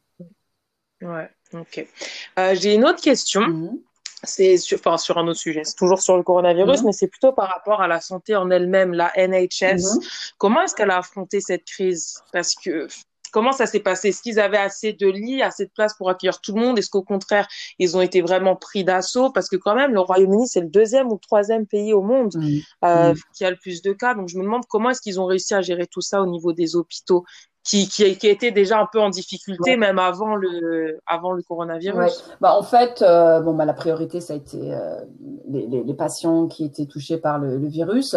Ouais, 1.02 1.30
ok. 1.54 1.88
Euh, 2.40 2.56
j'ai 2.56 2.76
une 2.76 2.86
autre 2.86 3.02
question. 3.02 3.42
Mhm. 3.42 3.80
C'est 4.24 4.58
sur, 4.58 4.78
enfin, 4.78 4.98
sur 4.98 5.18
un 5.18 5.28
autre 5.28 5.40
sujet. 5.40 5.64
C'est 5.64 5.76
toujours 5.76 6.02
sur 6.02 6.16
le 6.16 6.24
coronavirus, 6.24 6.82
mhm. 6.82 6.86
mais 6.88 6.92
c'est 6.92 7.08
plutôt 7.08 7.32
par 7.32 7.50
rapport 7.50 7.82
à 7.82 7.88
la 7.88 8.02
santé 8.02 8.36
en 8.36 8.50
elle-même, 8.52 8.94
la 8.94 9.12
NHS. 9.16 9.96
Mhm. 9.96 10.00
Comment 10.38 10.62
est-ce 10.62 10.76
qu'elle 10.76 10.92
a 10.92 10.98
affronté 10.98 11.42
cette 11.42 11.66
crise? 11.66 12.22
Parce 12.32 12.56
que 12.56 12.88
Comment 13.32 13.54
ça 13.54 13.66
s'est 13.66 13.80
passé? 13.80 14.10
Est-ce 14.10 14.22
qu'ils 14.22 14.40
avaient 14.40 14.58
assez 14.58 14.94
de 14.94 15.08
lits, 15.08 15.42
assez 15.42 15.66
de 15.66 15.72
place 15.72 15.96
pour 15.96 16.10
accueillir 16.10 16.42
tout 16.42 16.54
le 16.54 16.62
monde? 16.62 16.78
Est-ce 16.78 16.90
qu'au 16.90 17.02
contraire, 17.02 17.48
ils 17.80 17.96
ont 17.96 18.02
été 18.02 18.22
vraiment 18.22 18.56
pris 18.56 18.84
d'assaut? 18.84 19.32
Parce 19.32 19.48
que 19.48 19.56
quand 19.56 19.74
même, 19.74 19.94
le 19.94 20.02
Royaume-Uni, 20.02 20.48
c'est 20.48 20.60
le 20.60 20.68
deuxième 20.68 21.08
ou 21.08 21.14
le 21.14 21.20
troisième 21.20 21.66
pays 21.66 21.94
au 21.94 22.02
monde 22.02 22.34
euh, 22.84 23.16
qui 23.34 23.46
a 23.46 23.50
le 23.50 23.56
plus 23.56 23.82
de 23.82 23.94
cas. 23.94 24.16
Donc 24.16 24.28
je 24.28 24.38
me 24.38 24.44
demande 24.44 24.66
comment 24.68 24.90
est-ce 24.90 25.02
qu'ils 25.02 25.20
ont 25.20 25.26
réussi 25.26 25.54
à 25.54 25.62
gérer 25.62 25.88
tout 25.88 26.02
ça 26.02 26.22
au 26.22 26.28
niveau 26.28 26.52
des 26.52 26.76
hôpitaux? 26.76 27.24
Qui, 27.64 27.88
qui, 27.88 28.18
qui 28.18 28.28
étaient 28.28 28.52
déjà 28.52 28.80
un 28.80 28.88
peu 28.92 29.00
en 29.00 29.10
difficulté 29.10 29.78
même 29.78 30.00
avant 30.00 30.36
le, 30.36 31.00
avant 31.06 31.32
le 31.32 31.44
coronavirus. 31.44 32.24
Bah, 32.42 32.56
en 32.58 32.64
fait, 32.64 33.02
euh, 33.02 33.40
bon, 33.42 33.54
bah, 33.54 33.66
la 33.66 33.74
priorité, 33.74 34.20
ça 34.20 34.34
a 34.34 34.36
été 34.36 34.74
euh, 34.74 35.00
les, 35.48 35.68
les, 35.68 35.84
les, 35.84 35.94
patients 35.94 36.48
qui 36.48 36.66
étaient 36.66 36.88
touchés 36.88 37.18
par 37.18 37.38
le, 37.38 37.58
le 37.58 37.68
virus. 37.68 38.16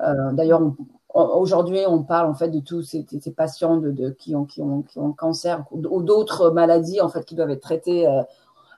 Euh, 0.00 0.32
D'ailleurs, 0.32 0.62
Aujourd'hui, 1.14 1.80
on 1.88 2.02
parle 2.02 2.28
en 2.28 2.34
fait 2.34 2.50
de 2.50 2.60
tous 2.60 2.82
ces, 2.82 3.06
ces 3.08 3.30
patients 3.32 3.78
de, 3.78 3.90
de, 3.90 4.10
qui, 4.10 4.36
ont, 4.36 4.44
qui, 4.44 4.60
ont, 4.60 4.82
qui 4.82 4.98
ont 4.98 5.12
cancer 5.12 5.64
ou 5.70 6.02
d'autres 6.02 6.50
maladies 6.50 7.00
en 7.00 7.08
fait 7.08 7.24
qui 7.24 7.34
doivent 7.34 7.48
être 7.48 7.62
traitées 7.62 8.06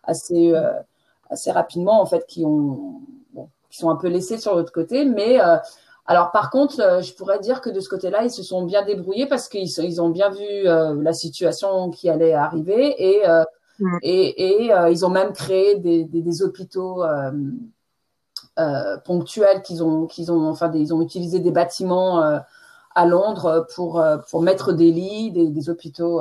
assez, 0.04 0.54
assez 1.30 1.50
rapidement 1.50 2.00
en 2.00 2.06
fait, 2.06 2.24
qui, 2.28 2.44
ont, 2.44 3.00
bon, 3.34 3.48
qui 3.70 3.78
sont 3.78 3.90
un 3.90 3.96
peu 3.96 4.06
laissés 4.06 4.38
sur 4.38 4.54
l'autre 4.54 4.70
côté. 4.70 5.04
Mais 5.04 5.40
alors 6.08 6.32
par 6.32 6.50
contre, 6.50 7.00
je 7.02 7.12
pourrais 7.14 7.38
dire 7.38 7.60
que 7.60 7.70
de 7.70 7.78
ce 7.78 7.88
côté-là, 7.88 8.24
ils 8.24 8.30
se 8.30 8.42
sont 8.42 8.64
bien 8.64 8.84
débrouillés 8.84 9.26
parce 9.26 9.48
qu'ils 9.48 9.68
ils 9.68 10.02
ont 10.02 10.08
bien 10.08 10.30
vu 10.30 10.64
la 10.64 11.12
situation 11.12 11.90
qui 11.90 12.10
allait 12.10 12.34
arriver 12.34 12.94
et, 12.98 13.22
mmh. 13.78 13.98
et, 14.02 14.66
et 14.66 14.72
ils 14.90 15.06
ont 15.06 15.10
même 15.10 15.32
créé 15.32 15.76
des, 15.76 16.04
des, 16.04 16.22
des 16.22 16.42
hôpitaux 16.42 17.04
euh, 18.58 18.96
ponctuels 19.04 19.62
qu'ils 19.62 19.84
ont, 19.84 20.06
qu'ils 20.06 20.32
ont, 20.32 20.48
enfin, 20.48 20.68
ils 20.74 20.92
ont 20.92 21.00
utilisé 21.00 21.38
des 21.38 21.52
bâtiments 21.52 22.24
euh, 22.24 22.40
à 22.96 23.06
Londres 23.06 23.68
pour 23.76 24.00
euh, 24.00 24.16
pour 24.30 24.42
mettre 24.42 24.72
des 24.72 24.90
lits, 24.90 25.30
des, 25.30 25.48
des 25.48 25.70
hôpitaux, 25.70 26.20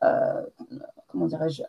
comment 0.00 1.26
dirais-je. 1.26 1.62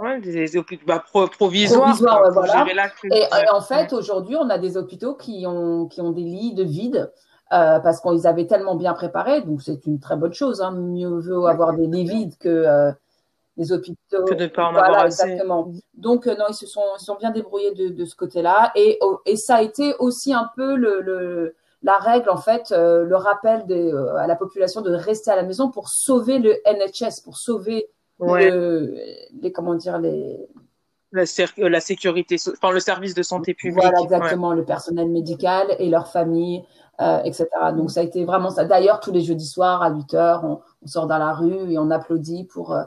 Ouais, 0.00 0.20
des 0.20 0.56
hôpitaux 0.56 0.84
bah, 0.86 1.04
provisoires. 1.10 1.88
provisoires 1.88 2.32
voilà. 2.32 2.64
et, 3.04 3.24
en 3.52 3.60
fait, 3.60 3.92
aujourd'hui, 3.92 4.36
on 4.36 4.48
a 4.48 4.58
des 4.58 4.76
hôpitaux 4.76 5.14
qui 5.14 5.44
ont, 5.46 5.86
qui 5.86 6.00
ont 6.00 6.10
des 6.10 6.22
lits 6.22 6.54
de 6.54 6.64
vide 6.64 7.12
euh, 7.52 7.78
parce 7.80 8.00
qu'ils 8.00 8.26
avaient 8.26 8.46
tellement 8.46 8.76
bien 8.76 8.94
préparé. 8.94 9.42
Donc, 9.42 9.60
c'est 9.62 9.86
une 9.86 10.00
très 10.00 10.16
bonne 10.16 10.32
chose. 10.32 10.62
Hein. 10.62 10.72
Mieux 10.72 11.08
vaut 11.08 11.46
avoir 11.46 11.74
des 11.74 11.86
lits 11.86 12.08
vides 12.08 12.38
que 12.38 12.48
euh, 12.48 12.92
les 13.56 13.72
hôpitaux. 13.72 14.24
Que 14.24 14.34
de 14.34 14.46
pas 14.46 14.64
en 14.64 14.72
voilà, 14.72 15.04
exactement. 15.04 15.70
Donc 15.94 16.26
euh, 16.26 16.34
non, 16.36 16.46
ils 16.48 16.54
se 16.54 16.66
sont, 16.66 16.82
ils 16.98 17.04
sont 17.04 17.16
bien 17.16 17.30
débrouillés 17.30 17.74
de, 17.74 17.88
de 17.88 18.04
ce 18.04 18.16
côté-là, 18.16 18.72
et, 18.74 18.98
oh, 19.02 19.20
et 19.26 19.36
ça 19.36 19.56
a 19.56 19.62
été 19.62 19.94
aussi 19.98 20.32
un 20.32 20.48
peu 20.56 20.76
le, 20.76 21.00
le 21.02 21.54
la 21.82 21.96
règle 21.96 22.30
en 22.30 22.36
fait, 22.36 22.72
euh, 22.72 23.04
le 23.04 23.16
rappel 23.16 23.66
de, 23.66 23.74
euh, 23.74 24.16
à 24.16 24.26
la 24.26 24.36
population 24.36 24.82
de 24.82 24.92
rester 24.92 25.30
à 25.30 25.36
la 25.36 25.42
maison 25.42 25.70
pour 25.70 25.88
sauver 25.88 26.38
le 26.38 26.56
NHS, 26.66 27.22
pour 27.24 27.36
sauver 27.38 27.88
ouais. 28.20 28.50
le, 28.50 28.96
les 29.40 29.52
comment 29.52 29.74
dire 29.74 29.98
les 29.98 30.48
la, 31.12 31.24
la, 31.56 31.80
sécurité, 31.80 32.36
enfin 32.52 32.70
le 32.70 32.78
service 32.78 33.14
de 33.14 33.22
santé 33.22 33.52
publique. 33.52 33.82
Voilà, 33.82 34.00
exactement, 34.00 34.50
ouais. 34.50 34.56
le 34.56 34.64
personnel 34.64 35.08
médical 35.08 35.66
et 35.80 35.88
leurs 35.88 36.06
familles, 36.06 36.64
euh, 37.00 37.20
etc. 37.24 37.48
Donc 37.76 37.90
ça 37.90 38.00
a 38.00 38.02
été 38.04 38.24
vraiment 38.24 38.50
ça. 38.50 38.64
D'ailleurs, 38.64 39.00
tous 39.00 39.10
les 39.10 39.22
jeudis 39.22 39.46
soirs 39.46 39.82
à 39.82 39.90
8 39.90 40.14
heures, 40.14 40.44
on, 40.44 40.60
on, 40.82 40.86
sort 40.86 41.08
dans 41.08 41.18
la 41.18 41.32
rue 41.32 41.72
et 41.72 41.78
on 41.78 41.90
applaudit 41.90 42.44
pour 42.44 42.72
euh, 42.74 42.84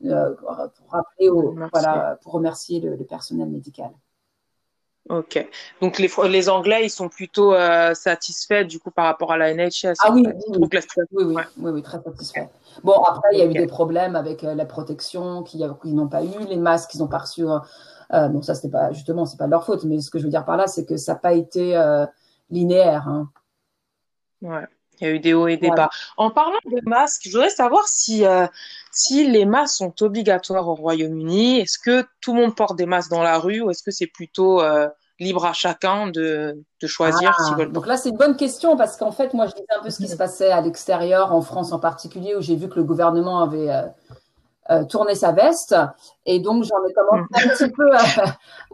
pour 0.00 0.50
rappeler, 0.88 1.28
au, 1.28 1.54
voilà, 1.72 2.18
pour 2.22 2.32
remercier 2.32 2.80
le, 2.80 2.96
le, 2.96 3.04
personnel 3.04 3.48
médical. 3.48 3.90
Ok. 5.10 5.44
Donc 5.80 5.98
les, 5.98 6.08
les 6.28 6.48
Anglais, 6.48 6.84
ils 6.84 6.90
sont 6.90 7.08
plutôt 7.08 7.52
euh, 7.52 7.94
satisfaits 7.94 8.62
du 8.62 8.78
coup 8.78 8.92
par 8.92 9.06
rapport 9.06 9.32
à 9.32 9.36
la 9.36 9.52
NHS. 9.52 9.94
Ah 9.98 10.12
oui, 10.12 10.24
oui, 10.24 10.32
oui. 10.48 10.68
Oui, 11.12 11.24
oui, 11.24 11.34
oui, 11.58 11.70
oui, 11.72 11.82
très 11.82 12.00
satisfaits. 12.00 12.48
Bon, 12.84 13.02
après, 13.02 13.30
il 13.32 13.38
y 13.38 13.42
a 13.42 13.46
eu 13.46 13.52
des 13.52 13.66
problèmes 13.66 14.14
avec 14.14 14.44
euh, 14.44 14.54
la 14.54 14.64
protection 14.64 15.42
qu'ils 15.42 15.68
qu 15.82 15.88
n'ont 15.88 16.06
pas 16.06 16.22
eu, 16.22 16.46
les 16.48 16.56
masques 16.56 16.90
qu'ils 16.92 17.00
n'ont 17.00 17.08
pas 17.08 17.18
reçus. 17.18 17.44
Euh, 17.44 18.28
bon, 18.28 18.40
ça, 18.40 18.54
c'était 18.54 18.70
pas 18.70 18.92
justement, 18.92 19.26
c'est 19.26 19.36
pas 19.36 19.48
leur 19.48 19.66
faute, 19.66 19.82
mais 19.82 20.00
ce 20.00 20.10
que 20.10 20.20
je 20.20 20.24
veux 20.24 20.30
dire 20.30 20.44
par 20.44 20.56
là, 20.56 20.68
c'est 20.68 20.84
que 20.84 20.96
ça 20.96 21.14
n'a 21.14 21.18
pas 21.18 21.32
été 21.32 21.76
euh, 21.76 22.06
linéaire. 22.48 23.08
Hein. 23.08 23.30
Ouais. 24.42 24.66
Il 25.00 25.06
y 25.06 25.10
a 25.10 25.14
eu 25.14 25.18
des 25.18 25.32
hauts 25.32 25.48
et 25.48 25.56
des 25.56 25.68
voilà. 25.68 25.84
bas. 25.84 25.90
En 26.16 26.30
parlant 26.30 26.58
de 26.66 26.80
masques, 26.84 27.22
je 27.24 27.30
voudrais 27.30 27.50
savoir 27.50 27.86
si, 27.88 28.24
euh, 28.26 28.46
si 28.92 29.26
les 29.28 29.46
masques 29.46 29.76
sont 29.76 30.02
obligatoires 30.02 30.68
au 30.68 30.74
Royaume-Uni. 30.74 31.60
Est-ce 31.60 31.78
que 31.78 32.06
tout 32.20 32.34
le 32.34 32.42
monde 32.42 32.54
porte 32.54 32.76
des 32.76 32.86
masques 32.86 33.10
dans 33.10 33.22
la 33.22 33.38
rue 33.38 33.62
ou 33.62 33.70
est-ce 33.70 33.82
que 33.82 33.90
c'est 33.90 34.06
plutôt 34.06 34.60
euh, 34.60 34.88
libre 35.20 35.44
à 35.44 35.52
chacun 35.52 36.08
de, 36.08 36.58
de 36.80 36.86
choisir 36.86 37.36
ah, 37.38 37.54
veulent... 37.54 37.72
Donc 37.72 37.86
là, 37.86 37.96
c'est 37.96 38.08
une 38.08 38.16
bonne 38.16 38.36
question 38.36 38.76
parce 38.76 38.96
qu'en 38.96 39.12
fait, 39.12 39.34
moi, 39.34 39.46
je 39.46 39.52
disais 39.52 39.66
un 39.78 39.82
peu 39.82 39.90
ce 39.90 39.98
qui 39.98 40.08
se 40.08 40.16
passait 40.16 40.50
à 40.50 40.60
l'extérieur, 40.60 41.32
en 41.32 41.42
France 41.42 41.72
en 41.72 41.78
particulier, 41.78 42.34
où 42.34 42.40
j'ai 42.40 42.56
vu 42.56 42.68
que 42.68 42.76
le 42.76 42.84
gouvernement 42.84 43.40
avait 43.42 43.70
euh, 43.70 43.82
euh, 44.70 44.84
tourner 44.84 45.16
sa 45.16 45.32
veste. 45.32 45.74
Et 46.26 46.38
donc, 46.38 46.62
j'en 46.62 46.84
ai 46.86 46.92
commencé 46.92 47.24
un 47.34 47.48
petit 47.48 47.70
peu 47.70 47.92
à, 47.92 48.02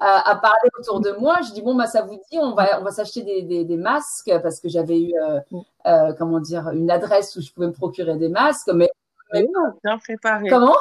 à, 0.01 0.31
à, 0.31 0.37
parler 0.37 0.69
autour 0.79 1.01
de 1.01 1.13
moi. 1.13 1.37
Je 1.47 1.53
dis, 1.53 1.63
bon, 1.63 1.75
bah, 1.75 1.87
ça 1.87 2.03
vous 2.03 2.21
dit, 2.31 2.39
on 2.39 2.55
va, 2.55 2.81
on 2.81 2.85
va 2.85 2.91
s'acheter 2.91 3.23
des, 3.23 3.43
des, 3.43 3.65
des, 3.65 3.77
masques 3.79 4.31
parce 4.43 4.61
que 4.61 4.69
j'avais 4.69 5.01
eu, 5.01 5.15
euh, 5.15 5.41
euh, 5.87 6.13
comment 6.19 6.39
dire, 6.41 6.69
une 6.71 6.91
adresse 6.91 7.35
où 7.37 7.41
je 7.41 7.51
pouvais 7.51 7.69
me 7.69 7.73
procurer 7.73 8.17
des 8.17 8.29
masques. 8.29 8.71
Mais, 8.75 8.91
mais 9.33 9.47
bien 9.83 9.99
préparé. 9.99 10.49
Comment? 10.51 10.77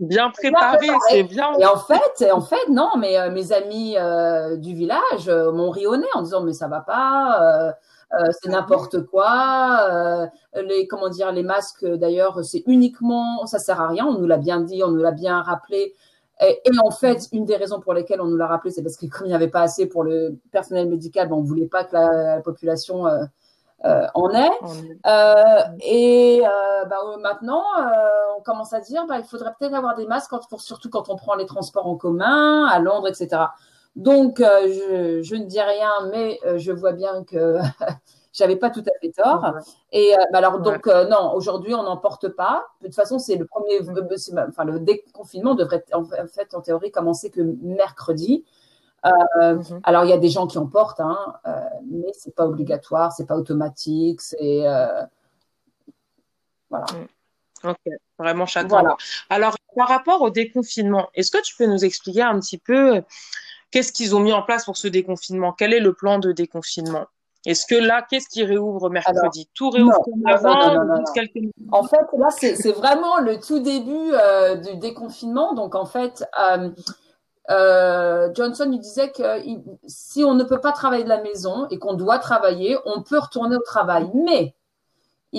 Bien 0.00 0.30
préparé, 0.30 0.88
c'est 1.08 1.22
bien. 1.22 1.52
Et 1.60 1.66
en 1.66 1.78
fait, 1.78 2.30
en 2.32 2.40
fait, 2.40 2.68
non, 2.68 2.90
mais 2.98 3.16
euh, 3.18 3.30
mes 3.30 3.52
amis 3.52 3.96
euh, 3.96 4.56
du 4.56 4.74
village 4.74 5.28
euh, 5.28 5.52
m'ont 5.52 5.70
ri 5.70 5.86
au 5.86 5.96
nez 5.96 6.08
en 6.14 6.22
disant 6.22 6.42
mais 6.42 6.52
ça 6.52 6.66
va 6.66 6.80
pas, 6.80 7.72
euh, 8.12 8.24
c'est 8.42 8.50
n'importe 8.50 9.04
quoi. 9.06 10.28
Les 10.54 10.88
comment 10.88 11.08
dire, 11.08 11.30
les 11.30 11.44
masques 11.44 11.86
d'ailleurs, 11.86 12.44
c'est 12.44 12.64
uniquement, 12.66 13.46
ça 13.46 13.60
sert 13.60 13.80
à 13.80 13.86
rien. 13.86 14.06
On 14.06 14.18
nous 14.18 14.26
l'a 14.26 14.38
bien 14.38 14.60
dit, 14.60 14.82
on 14.82 14.90
nous 14.90 15.02
l'a 15.02 15.12
bien 15.12 15.40
rappelé. 15.42 15.94
Et, 16.40 16.60
et, 16.64 16.70
en 16.84 16.90
fait, 16.90 17.28
une 17.32 17.44
des 17.44 17.54
raisons 17.54 17.78
pour 17.78 17.94
lesquelles 17.94 18.20
on 18.20 18.26
nous 18.26 18.36
l'a 18.36 18.48
rappelé, 18.48 18.72
c'est 18.72 18.82
parce 18.82 18.96
que 18.96 19.06
comme 19.06 19.26
il 19.26 19.30
n'y 19.30 19.36
avait 19.36 19.46
pas 19.48 19.62
assez 19.62 19.86
pour 19.86 20.02
le 20.02 20.36
personnel 20.50 20.88
médical, 20.88 21.28
ben, 21.28 21.36
on 21.36 21.42
voulait 21.42 21.68
pas 21.68 21.84
que 21.84 21.94
la, 21.94 22.34
la 22.36 22.40
population 22.40 23.06
euh, 23.84 24.02
euh, 24.04 24.06
en 24.14 24.30
ait. 24.30 24.50
Euh, 25.06 25.62
et 25.80 26.42
bah, 26.88 26.98
maintenant, 27.20 27.62
on 28.36 28.42
commence 28.42 28.72
à 28.72 28.80
dire, 28.80 29.06
bah, 29.06 29.18
il 29.18 29.24
faudrait 29.24 29.52
peut-être 29.58 29.74
avoir 29.74 29.94
des 29.94 30.06
masques, 30.06 30.30
quand, 30.30 30.58
surtout 30.58 30.90
quand 30.90 31.08
on 31.08 31.16
prend 31.16 31.34
les 31.34 31.46
transports 31.46 31.86
en 31.86 31.96
commun, 31.96 32.66
à 32.66 32.78
Londres, 32.78 33.08
etc. 33.08 33.42
Donc, 33.96 34.38
je, 34.40 35.20
je, 35.22 35.34
ne 35.36 35.44
dis 35.44 35.60
rien, 35.60 35.90
mais 36.10 36.40
je 36.56 36.72
vois 36.72 36.92
bien 36.92 37.24
que 37.24 37.58
j'avais 38.32 38.56
pas 38.56 38.70
tout 38.70 38.82
à 38.86 38.98
fait 39.00 39.12
tort. 39.12 39.54
Et 39.92 40.12
bah, 40.32 40.38
alors, 40.38 40.60
donc, 40.60 40.86
non, 40.86 41.32
aujourd'hui, 41.34 41.74
on 41.74 41.82
n'en 41.82 41.96
porte 41.96 42.28
pas. 42.28 42.64
De 42.80 42.86
toute 42.86 42.96
façon, 42.96 43.18
c'est 43.18 43.36
le 43.36 43.46
premier, 43.46 43.80
enfin, 44.48 44.64
le 44.64 44.80
déconfinement 44.80 45.54
devrait 45.54 45.84
en 45.92 46.04
fait, 46.04 46.54
en 46.54 46.60
théorie, 46.60 46.90
commencer 46.90 47.30
que 47.30 47.42
mercredi. 47.62 48.44
Euh, 49.04 49.54
mhm. 49.54 49.80
Alors, 49.82 50.04
il 50.04 50.10
y 50.10 50.12
a 50.12 50.18
des 50.18 50.28
gens 50.28 50.46
qui 50.46 50.58
en 50.58 50.66
portent, 50.66 51.00
hein, 51.00 51.34
euh, 51.46 51.63
mais 51.90 52.12
c'est 52.12 52.34
pas 52.34 52.46
obligatoire, 52.46 53.12
c'est 53.12 53.26
pas 53.26 53.36
automatique, 53.36 54.20
c'est 54.20 54.66
euh, 54.66 55.02
voilà. 56.70 56.86
Mm. 56.92 57.68
Ok, 57.68 57.94
vraiment 58.18 58.46
chacun. 58.46 58.68
Voilà. 58.68 58.96
Alors, 59.30 59.56
par 59.74 59.88
rapport 59.88 60.20
au 60.20 60.30
déconfinement, 60.30 61.08
est-ce 61.14 61.30
que 61.30 61.42
tu 61.42 61.56
peux 61.56 61.66
nous 61.66 61.84
expliquer 61.84 62.22
un 62.22 62.38
petit 62.38 62.58
peu 62.58 63.02
qu'est-ce 63.70 63.92
qu'ils 63.92 64.14
ont 64.14 64.20
mis 64.20 64.32
en 64.32 64.42
place 64.42 64.66
pour 64.66 64.76
ce 64.76 64.88
déconfinement? 64.88 65.52
Quel 65.52 65.72
est 65.72 65.80
le 65.80 65.94
plan 65.94 66.18
de 66.18 66.32
déconfinement? 66.32 67.06
Est-ce 67.46 67.66
que 67.66 67.74
là, 67.74 68.06
qu'est-ce 68.08 68.28
qui 68.28 68.42
réouvre 68.44 68.88
mercredi? 68.90 69.48
Tout 69.54 69.70
réouvre 69.70 70.00
comme 70.02 70.26
avant 70.26 70.76
En 71.72 71.84
fait, 71.84 72.06
là, 72.18 72.28
c'est 72.30 72.72
vraiment 72.72 73.18
le 73.20 73.38
tout 73.38 73.60
début 73.60 74.12
du 74.62 74.76
déconfinement. 74.78 75.54
Donc, 75.54 75.74
en 75.74 75.84
fait, 75.84 76.24
euh, 76.40 76.70
Johnson 77.48 78.70
lui 78.70 78.78
disait 78.78 79.10
que 79.10 79.42
si 79.86 80.24
on 80.24 80.34
ne 80.34 80.44
peut 80.44 80.60
pas 80.60 80.72
travailler 80.72 81.04
de 81.04 81.08
la 81.08 81.22
maison 81.22 81.66
et 81.70 81.78
qu'on 81.78 81.94
doit 81.94 82.18
travailler, 82.18 82.78
on 82.86 83.02
peut 83.02 83.18
retourner 83.18 83.56
au 83.56 83.62
travail. 83.62 84.10
Mais 84.14 84.54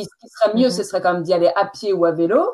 ce 0.03 0.09
qui 0.19 0.29
serait 0.29 0.53
mieux, 0.53 0.65
mhm. 0.65 0.71
ce 0.71 0.83
serait 0.83 1.01
quand 1.01 1.13
même 1.13 1.23
d'y 1.23 1.33
aller 1.33 1.51
à 1.55 1.65
pied 1.65 1.93
ou 1.93 2.05
à 2.05 2.11
vélo, 2.11 2.45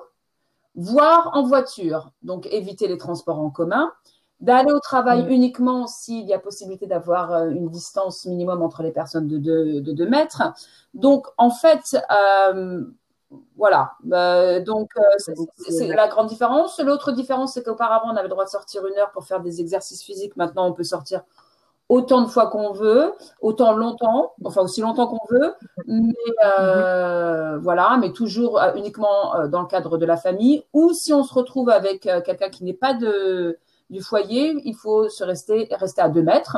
voire 0.75 1.31
en 1.34 1.43
voiture. 1.43 2.12
Donc 2.22 2.48
éviter 2.48 2.88
les 2.88 2.98
transports 2.98 3.39
en 3.39 3.50
commun. 3.50 3.91
D'aller 4.39 4.72
au 4.72 4.79
travail 4.79 5.24
mhm. 5.24 5.31
uniquement 5.31 5.88
s'il 5.88 6.25
y 6.25 6.34
a 6.34 6.39
possibilité 6.39 6.88
d'avoir 6.88 7.31
euh, 7.31 7.50
une 7.50 7.70
distance 7.70 8.25
minimum 8.25 8.63
entre 8.63 8.81
les 8.81 8.91
personnes 8.91 9.27
de 9.27 9.38
2 9.38 9.81
de, 9.81 10.05
mètres. 10.05 10.41
Donc 10.96 11.27
en 11.38 11.51
fait, 11.51 11.96
euh, 12.12 12.84
voilà. 13.55 13.93
Euh, 14.11 14.63
donc, 14.63 14.91
euh, 14.97 15.33
c'est 15.57 15.88
la 15.88 16.07
grande 16.07 16.27
différence. 16.27 16.79
L'autre 16.79 17.11
différence, 17.11 17.53
c'est 17.53 17.63
qu'auparavant, 17.63 18.07
on 18.11 18.15
avait 18.15 18.23
le 18.23 18.29
droit 18.29 18.45
de 18.45 18.50
sortir 18.50 18.85
une 18.85 18.97
heure 18.97 19.11
pour 19.11 19.25
faire 19.25 19.39
des 19.41 19.61
exercices 19.61 20.03
physiques. 20.03 20.35
Maintenant, 20.35 20.67
on 20.67 20.73
peut 20.73 20.83
sortir 20.83 21.23
autant 21.89 22.21
de 22.21 22.27
fois 22.27 22.47
qu'on 22.47 22.71
veut, 22.71 23.13
autant 23.41 23.73
longtemps, 23.73 24.33
enfin 24.45 24.61
aussi 24.61 24.79
longtemps 24.79 25.07
qu'on 25.07 25.25
veut, 25.29 25.53
mais 25.88 26.13
euh, 26.45 27.57
voilà, 27.59 27.97
mais 28.00 28.13
toujours 28.13 28.61
uniquement 28.75 29.47
dans 29.50 29.61
le 29.61 29.67
cadre 29.67 29.97
de 29.97 30.05
la 30.05 30.15
famille. 30.15 30.63
Ou 30.71 30.93
si 30.93 31.11
on 31.13 31.23
se 31.23 31.33
retrouve 31.33 31.69
avec 31.69 32.01
quelqu'un 32.03 32.50
qui 32.50 32.63
n'est 32.63 32.73
pas 32.73 32.93
de, 32.93 33.59
du 33.89 34.01
foyer, 34.01 34.55
il 34.63 34.73
faut 34.73 35.09
se 35.09 35.23
rester, 35.23 35.67
rester 35.71 36.01
à 36.01 36.07
deux 36.07 36.23
mètres. 36.23 36.57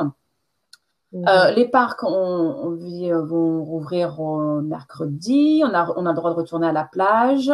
Euh, 1.14 1.50
les 1.52 1.68
parcs 1.68 2.02
on, 2.02 2.76
euh, 2.76 3.24
vont 3.24 3.62
rouvrir 3.62 4.20
mercredi. 4.62 5.62
On 5.64 5.72
a, 5.72 5.92
on 5.96 6.06
a 6.06 6.10
le 6.10 6.16
droit 6.16 6.30
de 6.30 6.36
retourner 6.36 6.66
à 6.66 6.72
la 6.72 6.84
plage. 6.84 7.52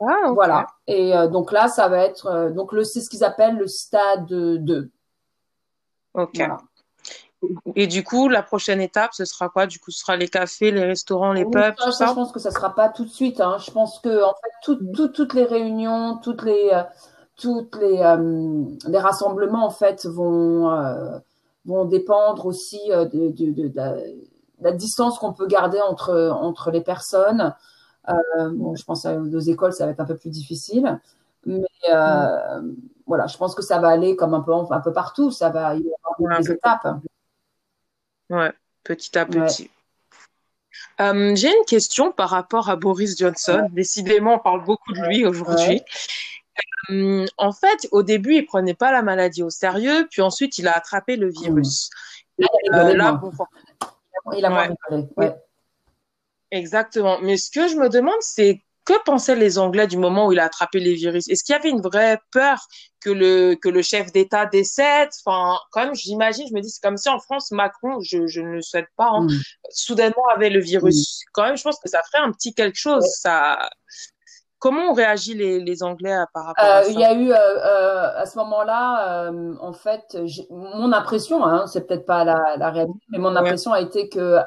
Ah, 0.00 0.30
Voilà. 0.32 0.66
Et 0.86 1.14
euh, 1.14 1.28
donc 1.28 1.52
là, 1.52 1.68
ça 1.68 1.88
va 1.88 1.98
être. 1.98 2.50
donc, 2.54 2.70
c'est 2.84 3.00
ce 3.00 3.10
qu'ils 3.10 3.24
appellent 3.24 3.58
le 3.58 3.66
stade 3.66 4.26
2. 4.26 4.90
Ok. 6.14 6.42
Et 7.76 7.86
du 7.86 8.02
coup, 8.02 8.28
la 8.28 8.42
prochaine 8.42 8.80
étape, 8.80 9.12
ce 9.12 9.24
sera 9.24 9.48
quoi? 9.48 9.66
Du 9.66 9.78
coup, 9.78 9.92
ce 9.92 10.00
sera 10.00 10.16
les 10.16 10.28
cafés, 10.28 10.72
les 10.72 10.84
restaurants, 10.84 11.32
les 11.32 11.44
pubs, 11.44 11.74
tout 11.76 11.92
ça, 11.92 12.06
Je 12.06 12.12
pense 12.14 12.32
que 12.32 12.40
ça 12.40 12.50
sera 12.50 12.74
pas 12.74 12.88
tout 12.88 13.04
de 13.04 13.10
suite. 13.10 13.40
Hein. 13.40 13.58
Je 13.64 13.70
pense 13.70 14.00
que 14.00 14.24
en 14.24 14.34
fait, 14.34 14.74
toutes 15.12 15.34
les 15.34 15.44
réunions, 15.44 16.18
toutes 16.20 16.42
les, 16.42 16.82
toutes 17.36 17.76
les, 17.76 18.16
les 18.88 18.98
rassemblements 18.98 19.66
en 19.66 19.70
fait 19.70 20.06
vont 20.06 20.68
vont 21.68 21.84
dépendre 21.84 22.46
aussi 22.46 22.80
euh, 22.90 23.04
de, 23.04 23.30
de, 23.30 23.72
la, 24.60 24.72
distance 24.72 25.18
qu'on 25.18 25.32
peut 25.32 25.46
garder 25.46 25.80
entre, 25.80 26.30
entre 26.30 26.70
les 26.70 26.80
personnes. 26.80 27.54
Euh, 28.08 28.50
bon, 28.52 28.74
je 28.74 28.84
pense 28.84 29.06
aux 29.06 29.38
écoles, 29.38 29.72
ça 29.72 29.84
va 29.84 29.92
être 29.92 30.00
un 30.00 30.06
peu 30.06 30.16
plus 30.16 30.30
difficile. 30.30 30.98
Mais 31.46 31.62
euh, 31.90 32.62
voilà, 33.06 33.26
je 33.26 33.36
pense 33.36 33.54
que 33.54 33.62
ça 33.62 33.78
va 33.78 33.88
aller 33.88 34.16
comme 34.16 34.34
un 34.34 34.40
peu, 34.40 34.52
un 34.52 34.80
peu 34.80 34.92
partout. 34.92 35.30
Ça 35.30 35.50
va, 35.50 35.76
il 35.76 35.82
y 35.82 35.90
avoir 36.02 36.40
des 36.40 36.50
étapes. 36.50 36.88
Ouais, 38.30 38.52
petit 38.82 39.16
à 39.16 39.26
petit. 39.26 39.70
J'ai 40.98 41.48
une 41.48 41.64
question 41.66 42.10
par 42.10 42.30
rapport 42.30 42.70
à 42.70 42.76
Boris 42.76 43.16
Johnson. 43.16 43.68
Décidément, 43.72 44.34
on 44.34 44.38
parle 44.38 44.64
beaucoup 44.64 44.92
de 44.92 45.00
lui 45.02 45.26
aujourd'hui. 45.26 45.82
Euh, 46.90 47.26
en 47.36 47.52
fait, 47.52 47.88
au 47.92 48.02
début, 48.02 48.34
il 48.34 48.46
prenait 48.46 48.74
pas 48.74 48.92
la 48.92 49.02
maladie 49.02 49.42
au 49.42 49.50
sérieux, 49.50 50.06
puis 50.10 50.22
ensuite, 50.22 50.58
il 50.58 50.68
a 50.68 50.72
attrapé 50.72 51.16
le 51.16 51.30
virus. 51.30 51.90
il 52.38 52.46
a 54.44 54.68
Exactement. 56.50 57.18
Mais 57.20 57.36
ce 57.36 57.50
que 57.50 57.68
je 57.68 57.76
me 57.76 57.88
demande, 57.88 58.20
c'est 58.20 58.62
que 58.88 59.04
pensaient 59.04 59.36
les 59.36 59.58
Anglais 59.58 59.86
du 59.86 59.98
moment 59.98 60.26
où 60.26 60.32
il 60.32 60.40
a 60.40 60.44
attrapé 60.44 60.80
les 60.80 60.94
virus? 60.94 61.28
Est-ce 61.28 61.44
qu'il 61.44 61.52
y 61.52 61.56
avait 61.56 61.68
une 61.68 61.82
vraie 61.82 62.18
peur 62.32 62.58
que 63.00 63.10
le 63.10 63.54
que 63.54 63.68
le 63.68 63.82
chef 63.82 64.12
d'État 64.12 64.46
décède? 64.46 65.10
Enfin, 65.26 65.58
même, 65.76 65.94
j'imagine, 65.94 66.46
je 66.48 66.54
me 66.54 66.62
dis, 66.62 66.70
c'est 66.70 66.82
comme 66.82 66.96
si 66.96 67.10
en 67.10 67.18
France, 67.18 67.50
Macron, 67.50 68.00
je, 68.00 68.26
je 68.26 68.40
ne 68.40 68.48
le 68.48 68.62
souhaite 68.62 68.88
pas, 68.96 69.10
hein, 69.10 69.24
mm. 69.24 69.40
soudainement 69.68 70.26
avait 70.34 70.48
le 70.48 70.60
virus. 70.60 71.20
Quand 71.32 71.42
même, 71.42 71.58
je 71.58 71.62
pense 71.62 71.78
que 71.80 71.90
ça 71.90 72.02
ferait 72.02 72.24
un 72.24 72.32
petit 72.32 72.54
quelque 72.54 72.78
chose. 72.78 73.04
Ça, 73.20 73.68
Comment 74.58 74.90
ont 74.90 74.92
réagi 74.92 75.34
les, 75.34 75.60
les 75.60 75.82
Anglais 75.84 76.16
par 76.34 76.46
rapport 76.46 76.64
à 76.64 76.82
ça 76.82 76.90
Il 76.90 76.98
y 76.98 77.04
a 77.04 77.14
eu 77.14 77.30
euh, 77.30 77.36
euh, 77.36 78.20
à 78.20 78.26
ce 78.26 78.36
moment-là, 78.38 79.28
euh, 79.28 79.54
en 79.60 79.72
fait, 79.72 80.18
mon 80.50 80.92
impression, 80.92 81.44
hein, 81.44 81.66
c'est 81.68 81.86
peut-être 81.86 82.06
pas 82.06 82.24
la, 82.24 82.56
la, 82.56 82.70
réalité, 82.70 82.98
mais 83.10 83.18
mon 83.18 83.36
impression 83.36 83.72
a 83.72 83.80
été 83.80 84.08
que 84.08 84.38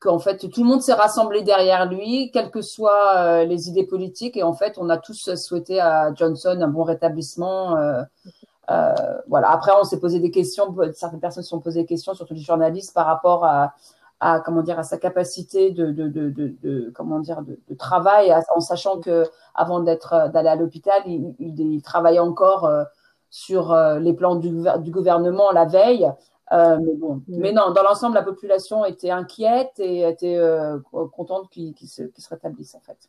qu'en 0.00 0.18
fait 0.18 0.38
tout 0.38 0.62
le 0.62 0.68
monde 0.68 0.80
s'est 0.80 0.94
rassemblé 0.94 1.42
derrière 1.42 1.84
lui, 1.84 2.30
quelles 2.32 2.50
que 2.50 2.62
soient 2.62 3.44
les 3.44 3.68
idées 3.68 3.86
politiques, 3.86 4.36
et 4.36 4.42
en 4.42 4.54
fait, 4.54 4.78
on 4.78 4.88
a 4.88 4.96
tous 4.96 5.34
souhaité 5.34 5.78
à 5.78 6.12
Johnson 6.14 6.58
un 6.60 6.68
bon 6.68 6.82
rétablissement. 6.82 7.76
voilà. 9.28 9.50
Après, 9.50 9.72
on 9.78 9.84
s'est 9.84 10.00
posé 10.00 10.18
des 10.18 10.32
questions, 10.32 10.74
certaines 10.94 11.20
personnes 11.20 11.44
se 11.44 11.50
sont 11.50 11.60
posées 11.60 11.82
des 11.82 11.86
questions, 11.86 12.14
surtout 12.14 12.34
les 12.34 12.40
journalistes, 12.40 12.94
par 12.94 13.06
rapport 13.06 13.44
à 13.44 13.74
à 14.20 14.40
comment 14.40 14.62
dire 14.62 14.78
à 14.78 14.82
sa 14.82 14.98
capacité 14.98 15.70
de, 15.70 15.90
de, 15.90 16.08
de, 16.08 16.30
de, 16.30 16.92
comment 16.94 17.18
dire 17.20 17.42
de, 17.42 17.74
travail 17.74 18.32
en 18.54 18.60
sachant 18.60 19.00
que 19.00 19.24
avant 19.54 19.80
d'être 19.80 20.30
d'aller 20.32 20.48
à 20.48 20.56
l'hôpital 20.56 21.00
il, 21.06 21.34
il, 21.38 21.82
travaillait 21.82 22.18
encore 22.18 22.66
euh, 22.66 22.84
sur 23.30 23.72
euh, 23.72 23.98
les 23.98 24.12
plans 24.12 24.36
du, 24.36 24.50
du 24.80 24.90
gouvernement 24.90 25.50
la 25.52 25.64
veille. 25.64 26.10
Euh, 26.52 26.78
mais 26.80 26.94
bon. 26.94 27.22
Mm. 27.28 27.38
mais 27.38 27.52
non 27.52 27.70
dans 27.70 27.82
l'ensemble 27.82 28.14
la 28.14 28.22
population 28.22 28.84
était 28.84 29.10
inquiète 29.10 29.78
et 29.78 30.02
était 30.02 30.38
contente 31.12 31.48
qu'il 31.48 31.74
se, 31.88 32.02
qu 32.02 32.20
se 32.20 32.28
rétablisse 32.28 32.74
en 32.74 32.80
fait 32.80 33.08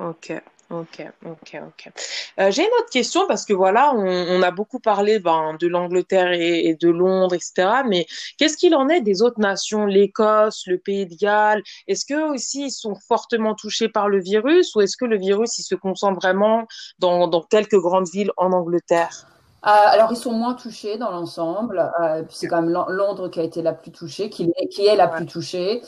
ok 0.00 0.42
Ok, 0.70 1.02
ok, 1.24 1.62
ok. 1.66 1.92
Euh, 2.40 2.50
j'ai 2.50 2.60
une 2.60 2.74
autre 2.78 2.90
question 2.90 3.26
parce 3.26 3.46
que 3.46 3.54
voilà, 3.54 3.94
on, 3.94 4.42
a 4.42 4.50
beaucoup 4.50 4.80
parlé 4.80 5.18
ben, 5.18 5.56
de 5.58 5.66
l'Angleterre 5.66 6.30
et, 6.32 6.76
de 6.78 6.90
Londres, 6.90 7.34
etc. 7.34 7.84
Mais 7.88 8.06
qu'est-ce 8.36 8.58
qu'il 8.58 8.74
en 8.74 8.90
est 8.90 9.00
des 9.00 9.22
autres 9.22 9.40
nations, 9.40 9.86
l'Écosse, 9.86 10.64
le 10.66 10.76
Pays 10.76 11.06
de 11.06 11.14
Galles? 11.14 11.62
Est-ce 11.86 12.04
qu'eux 12.04 12.26
aussi 12.34 12.66
ils 12.66 12.70
sont 12.70 12.94
fortement 12.96 13.54
touchés 13.54 13.88
par 13.88 14.10
le 14.10 14.20
virus 14.20 14.74
ou 14.74 14.82
est-ce 14.82 14.98
que 14.98 15.06
le 15.06 15.16
virus 15.16 15.58
il 15.58 15.62
se 15.62 15.74
concentre 15.74 16.20
vraiment 16.20 16.66
dans, 16.98 17.28
dans 17.28 17.40
quelques 17.40 17.78
grandes 17.78 18.08
villes 18.10 18.32
en 18.36 18.52
Angleterre? 18.52 19.26
Euh, 19.66 19.70
alors, 19.70 20.12
ils 20.12 20.16
sont 20.16 20.32
moins 20.32 20.54
touchés 20.54 20.98
dans 20.98 21.10
l'ensemble. 21.10 21.90
Euh, 22.00 22.22
c'est 22.28 22.46
quand 22.46 22.62
même 22.62 22.70
Londres 22.70 23.28
qui 23.28 23.40
a 23.40 23.42
été 23.42 23.60
la 23.62 23.72
plus 23.72 23.90
touchée, 23.90 24.30
qui 24.30 24.44
est, 24.44 24.68
qui 24.68 24.86
est 24.86 24.96
la 24.96 25.08
plus 25.08 25.26
touchée. 25.26 25.82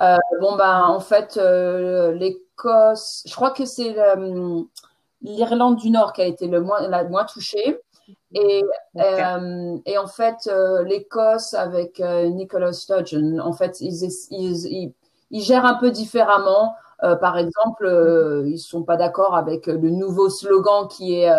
Euh, 0.00 0.16
bon, 0.40 0.56
ben, 0.56 0.84
en 0.84 1.00
fait, 1.00 1.36
euh, 1.36 2.12
l'Écosse, 2.56 3.22
je 3.26 3.34
crois 3.34 3.50
que 3.50 3.64
c'est 3.64 3.98
euh, 3.98 4.62
l'Irlande 5.22 5.76
du 5.76 5.90
Nord 5.90 6.12
qui 6.12 6.22
a 6.22 6.26
été 6.26 6.46
le 6.46 6.60
moins, 6.60 6.86
la 6.88 7.04
moins 7.04 7.24
touchée. 7.24 7.80
Et, 8.32 8.62
euh, 8.96 9.78
et 9.84 9.98
en 9.98 10.06
fait, 10.06 10.48
l'Écosse 10.84 11.54
avec 11.54 11.98
Nicola 12.00 12.72
Sturgeon, 12.72 13.38
en 13.40 13.52
fait, 13.52 13.80
ils, 13.80 14.04
ils, 14.04 14.12
ils, 14.30 14.92
ils, 15.30 15.42
gèrent 15.42 15.64
un 15.64 15.74
peu 15.74 15.90
différemment. 15.90 16.74
par 17.00 17.36
exemple, 17.36 18.44
ils 18.46 18.58
sont 18.58 18.84
pas 18.84 18.96
d'accord 18.96 19.34
avec 19.34 19.66
le 19.66 19.90
nouveau 19.90 20.28
slogan 20.28 20.86
qui 20.88 21.14
est 21.14 21.30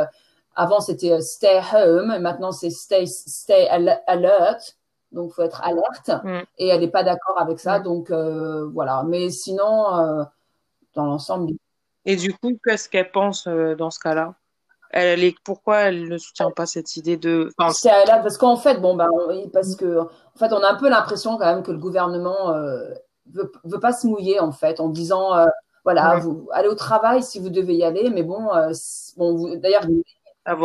avant, 0.57 0.81
c'était 0.81 1.13
euh, 1.13 1.21
stay 1.21 1.61
home, 1.71 2.11
et 2.11 2.19
maintenant 2.19 2.51
c'est 2.51 2.71
stay, 2.71 3.05
stay 3.05 3.69
alert. 3.69 4.75
Donc, 5.13 5.31
faut 5.31 5.43
être 5.43 5.61
alerte. 5.63 6.09
Mm. 6.23 6.39
Et 6.57 6.67
elle 6.67 6.81
n'est 6.81 6.89
pas 6.89 7.03
d'accord 7.03 7.39
avec 7.39 7.59
ça. 7.59 7.79
Mm. 7.79 7.83
Donc, 7.83 8.11
euh, 8.11 8.67
voilà. 8.73 9.03
Mais 9.07 9.29
sinon, 9.29 9.95
euh, 9.95 10.23
dans 10.97 11.05
l'ensemble. 11.05 11.53
Et 12.05 12.17
du 12.17 12.33
coup, 12.33 12.51
qu'est-ce 12.65 12.89
qu'elle 12.89 13.11
pense 13.11 13.47
dans 13.47 13.89
ce 13.89 13.99
cas-là? 13.99 14.35
Elle 14.89 15.23
est, 15.23 15.35
pourquoi 15.43 15.77
elle 15.79 16.09
ne 16.09 16.17
soutient 16.17 16.51
pas 16.51 16.65
cette 16.65 16.95
idée 16.95 17.17
de. 17.17 17.49
Enfin, 17.57 17.71
c'est 17.71 17.89
alerte 17.89 18.23
parce 18.23 18.37
qu'en 18.37 18.57
fait, 18.57 18.81
bon, 18.81 18.95
ben, 18.95 19.09
parce 19.53 19.75
que, 19.75 19.99
en 19.99 20.37
fait, 20.37 20.53
on 20.53 20.61
a 20.61 20.71
un 20.71 20.75
peu 20.75 20.89
l'impression 20.89 21.37
quand 21.37 21.45
même 21.45 21.63
que 21.63 21.71
le 21.71 21.77
gouvernement 21.77 22.53
veut, 23.33 23.51
veut 23.63 23.79
pas 23.79 23.93
se 23.93 24.07
mouiller, 24.07 24.39
en 24.39 24.51
fait, 24.51 24.79
en 24.79 24.89
disant, 24.89 25.31
voilà, 25.83 26.19
vous 26.19 26.47
allez 26.51 26.69
au 26.69 26.75
travail 26.75 27.21
si 27.21 27.39
vous 27.39 27.49
devez 27.49 27.75
y 27.75 27.83
aller, 27.83 28.09
mais 28.09 28.23
bon, 28.23 28.47
bon 29.17 29.57
d'ailleurs, 29.57 29.83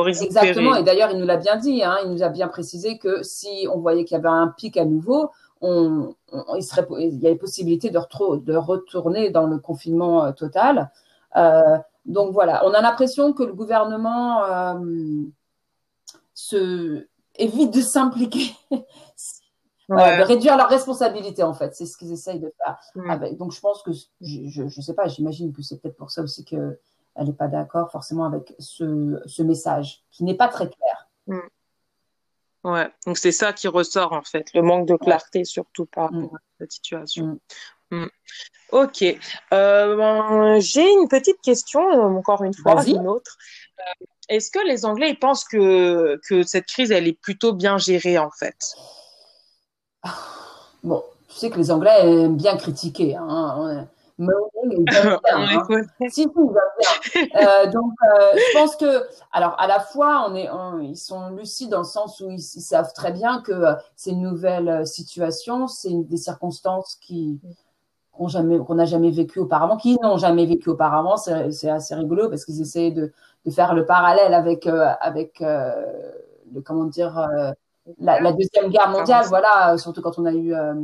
Exactement, 0.07 0.77
et 0.77 0.85
d'ailleurs, 0.85 1.11
il 1.11 1.19
nous 1.19 1.27
l'a 1.27 1.37
bien 1.37 1.57
dit, 1.57 1.83
hein, 1.83 1.97
il 2.05 2.13
nous 2.13 2.23
a 2.23 2.29
bien 2.29 2.47
précisé 2.47 2.99
que 2.99 3.25
si 3.25 3.67
on 3.73 3.81
voyait 3.81 4.05
qu'il 4.05 4.17
y 4.17 4.21
avait 4.21 4.29
un 4.29 4.47
pic 4.47 4.77
à 4.77 4.85
nouveau, 4.85 5.31
on, 5.63 6.15
il, 6.57 6.63
serait, 6.63 6.87
il 6.99 7.21
y 7.21 7.29
a 7.29 7.35
possibilité 7.37 7.91
de, 7.91 7.99
de 8.45 8.57
retourner 8.57 9.31
dans 9.31 9.47
le 9.47 9.59
confinement 9.59 10.25
euh, 10.25 10.33
total. 10.33 10.91
Euh, 11.37 11.79
donc 12.05 12.33
voilà, 12.33 12.67
on 12.67 12.75
a 12.75 12.81
l'impression 12.81 13.33
que 13.33 13.45
le 13.45 13.55
gouvernement 13.55 14.45
euh, 14.45 15.23
se 16.35 17.07
évite 17.37 17.73
de 17.73 17.81
s'impliquer, 17.81 18.55
de 19.89 20.23
réduire 20.23 20.57
leurs 20.57 20.69
responsabilités 20.69 21.45
en 21.45 21.55
fait. 21.55 21.75
C'est 21.75 21.87
ce 21.87 21.97
qu'ils 21.97 22.13
essayent 22.13 22.41
de 22.41 22.53
faire. 22.65 22.79
Avec, 23.09 23.37
donc 23.39 23.53
je 23.53 23.61
pense 23.61 23.83
que, 23.83 23.93
je 24.21 24.63
ne 24.63 24.69
sais 24.69 24.95
pas, 24.95 25.07
j'imagine 25.09 25.53
que 25.53 25.63
c'est 25.63 25.81
peut-être 25.81 25.97
pour 25.97 26.11
ça 26.11 26.23
aussi 26.23 26.45
que 26.45 26.79
elle 27.15 27.27
n'est 27.27 27.33
pas 27.35 27.49
d'accord 27.49 27.91
forcément 27.91 28.25
avec 28.25 28.55
ce, 28.59 29.21
ce, 29.27 29.43
message 29.43 30.03
qui 30.11 30.25
n'est 30.25 30.37
pas 30.37 30.49
très 30.49 30.69
clair. 30.69 31.09
Mm. 31.27 31.41
Ouais, 32.65 32.89
donc 33.07 33.19
c'est 33.19 33.33
ça 33.33 33.53
qui 33.53 33.67
ressort 33.67 34.13
en 34.13 34.23
fait, 34.23 34.53
le 34.55 34.63
manque 34.63 34.87
de 34.87 34.97
clarté 34.97 35.45
surtout 35.45 35.87
par 35.87 36.13
mm. 36.13 36.31
cette 36.61 36.73
situation. 36.73 37.41
Mm. 37.91 38.07
Ok, 38.71 39.03
euh, 39.53 39.97
ben, 39.97 40.61
j'ai 40.61 40.89
une 40.91 41.09
petite 41.09 41.41
question, 41.43 41.81
euh, 41.81 42.19
encore 42.19 42.43
une 42.43 42.55
fois, 42.55 42.83
une 42.87 43.07
autre. 43.07 43.37
Euh, 43.79 44.05
est-ce 44.29 44.51
que 44.51 44.65
les 44.67 44.87
Anglais 44.87 45.11
ils 45.11 45.19
pensent 45.19 45.45
que, 45.45 46.19
que 46.29 46.43
cette 46.43 46.67
crise 46.67 46.91
elle 46.91 47.07
est 47.07 47.21
plutôt 47.21 47.53
bien 47.53 47.77
gérée 47.79 48.17
en 48.19 48.31
fait? 48.31 48.75
Bon, 50.83 51.03
tu 51.29 51.37
sais 51.37 51.51
que 51.51 51.59
les 51.59 51.71
Anglais 51.71 51.91
aiment 52.01 52.37
bien 52.37 52.57
critiquer. 52.57 53.17
Hein. 53.17 53.89
Mais 54.23 54.33
hein. 55.33 56.09
si, 56.11 56.27
euh, 56.27 57.67
donc, 57.71 57.93
euh, 58.05 58.33
je 58.35 58.59
pense 58.59 58.77
que, 58.77 59.05
alors, 59.33 59.55
à 59.59 59.67
la 59.67 59.81
fois, 59.81 60.27
on 60.29 60.35
est, 60.35 60.49
ils 60.83 60.97
sont 60.97 61.31
lucides 61.31 61.71
dans 61.71 61.79
le 61.79 61.85
sens 61.85 62.21
où 62.21 62.31
ils, 62.31 62.41
savent 62.41 62.93
très 62.93 63.13
bien 63.13 63.41
que 63.43 63.53
euh, 63.53 63.75
c'est 63.97 64.11
une 64.11 64.23
nouvelle 64.23 64.87
situation, 64.87 65.67
c'est 65.67 65.93
des 65.93 66.17
circonstances 66.17 66.97
qui 67.01 67.41
qu'on 68.13 68.29
jamais 68.29 68.59
qu'on 68.59 68.75
n'a 68.75 68.85
jamais 68.85 69.11
vécu 69.11 69.39
auparavant, 69.39 69.79
qui 69.79 69.99
n'ont 70.03 70.19
jamais 70.19 70.45
vécu 70.45 70.69
auparavant. 70.69 71.17
C'est 71.17 71.71
assez 71.71 71.95
rigolo 71.95 72.29
parce 72.29 72.45
qu'ils 72.45 72.61
essaient 72.61 72.91
de, 72.91 73.11
de, 73.47 73.51
faire 73.51 73.75
le 73.75 73.87
parallèle 73.87 74.35
avec 74.35 74.67
avec 74.67 75.41
le 75.41 76.61
comment 76.63 76.85
dire 76.85 77.29
la, 77.99 78.21
la, 78.21 78.33
deuxième 78.33 78.71
guerre 78.71 78.91
mondiale. 78.91 79.25
Voilà, 79.29 79.77
surtout 79.79 80.03
quand 80.03 80.19
on 80.19 80.25
a 80.25 80.33
eu 80.33 80.55
euh, 80.55 80.75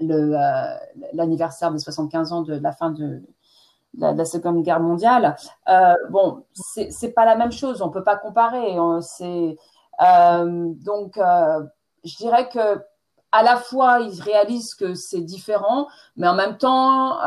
l'anniversaire 0.00 1.72
des 1.72 1.78
75 1.78 2.32
ans 2.32 2.42
de, 2.42 2.54
la 2.54 2.72
fin 2.72 2.90
de, 2.90 3.22
la, 3.98 4.24
Seconde 4.24 4.62
Guerre 4.62 4.80
mondiale. 4.80 5.36
Euh, 5.68 5.94
bon, 6.10 6.44
c'est 6.52 7.12
pas 7.12 7.24
la 7.24 7.36
même 7.36 7.52
chose, 7.52 7.82
on 7.82 7.90
peut 7.90 8.04
pas 8.04 8.16
comparer. 8.16 8.76
C'est 9.02 9.56
euh, 10.02 10.72
donc, 10.84 11.18
je 12.04 12.16
dirais 12.16 12.48
que 12.48 12.82
à 13.32 13.42
la 13.42 13.56
fois 13.56 13.98
ils 14.00 14.20
réalisent 14.20 14.74
que 14.74 14.94
c'est 14.94 15.20
différent, 15.20 15.88
mais 16.16 16.28
en 16.28 16.34
même 16.34 16.56
temps, 16.56 17.18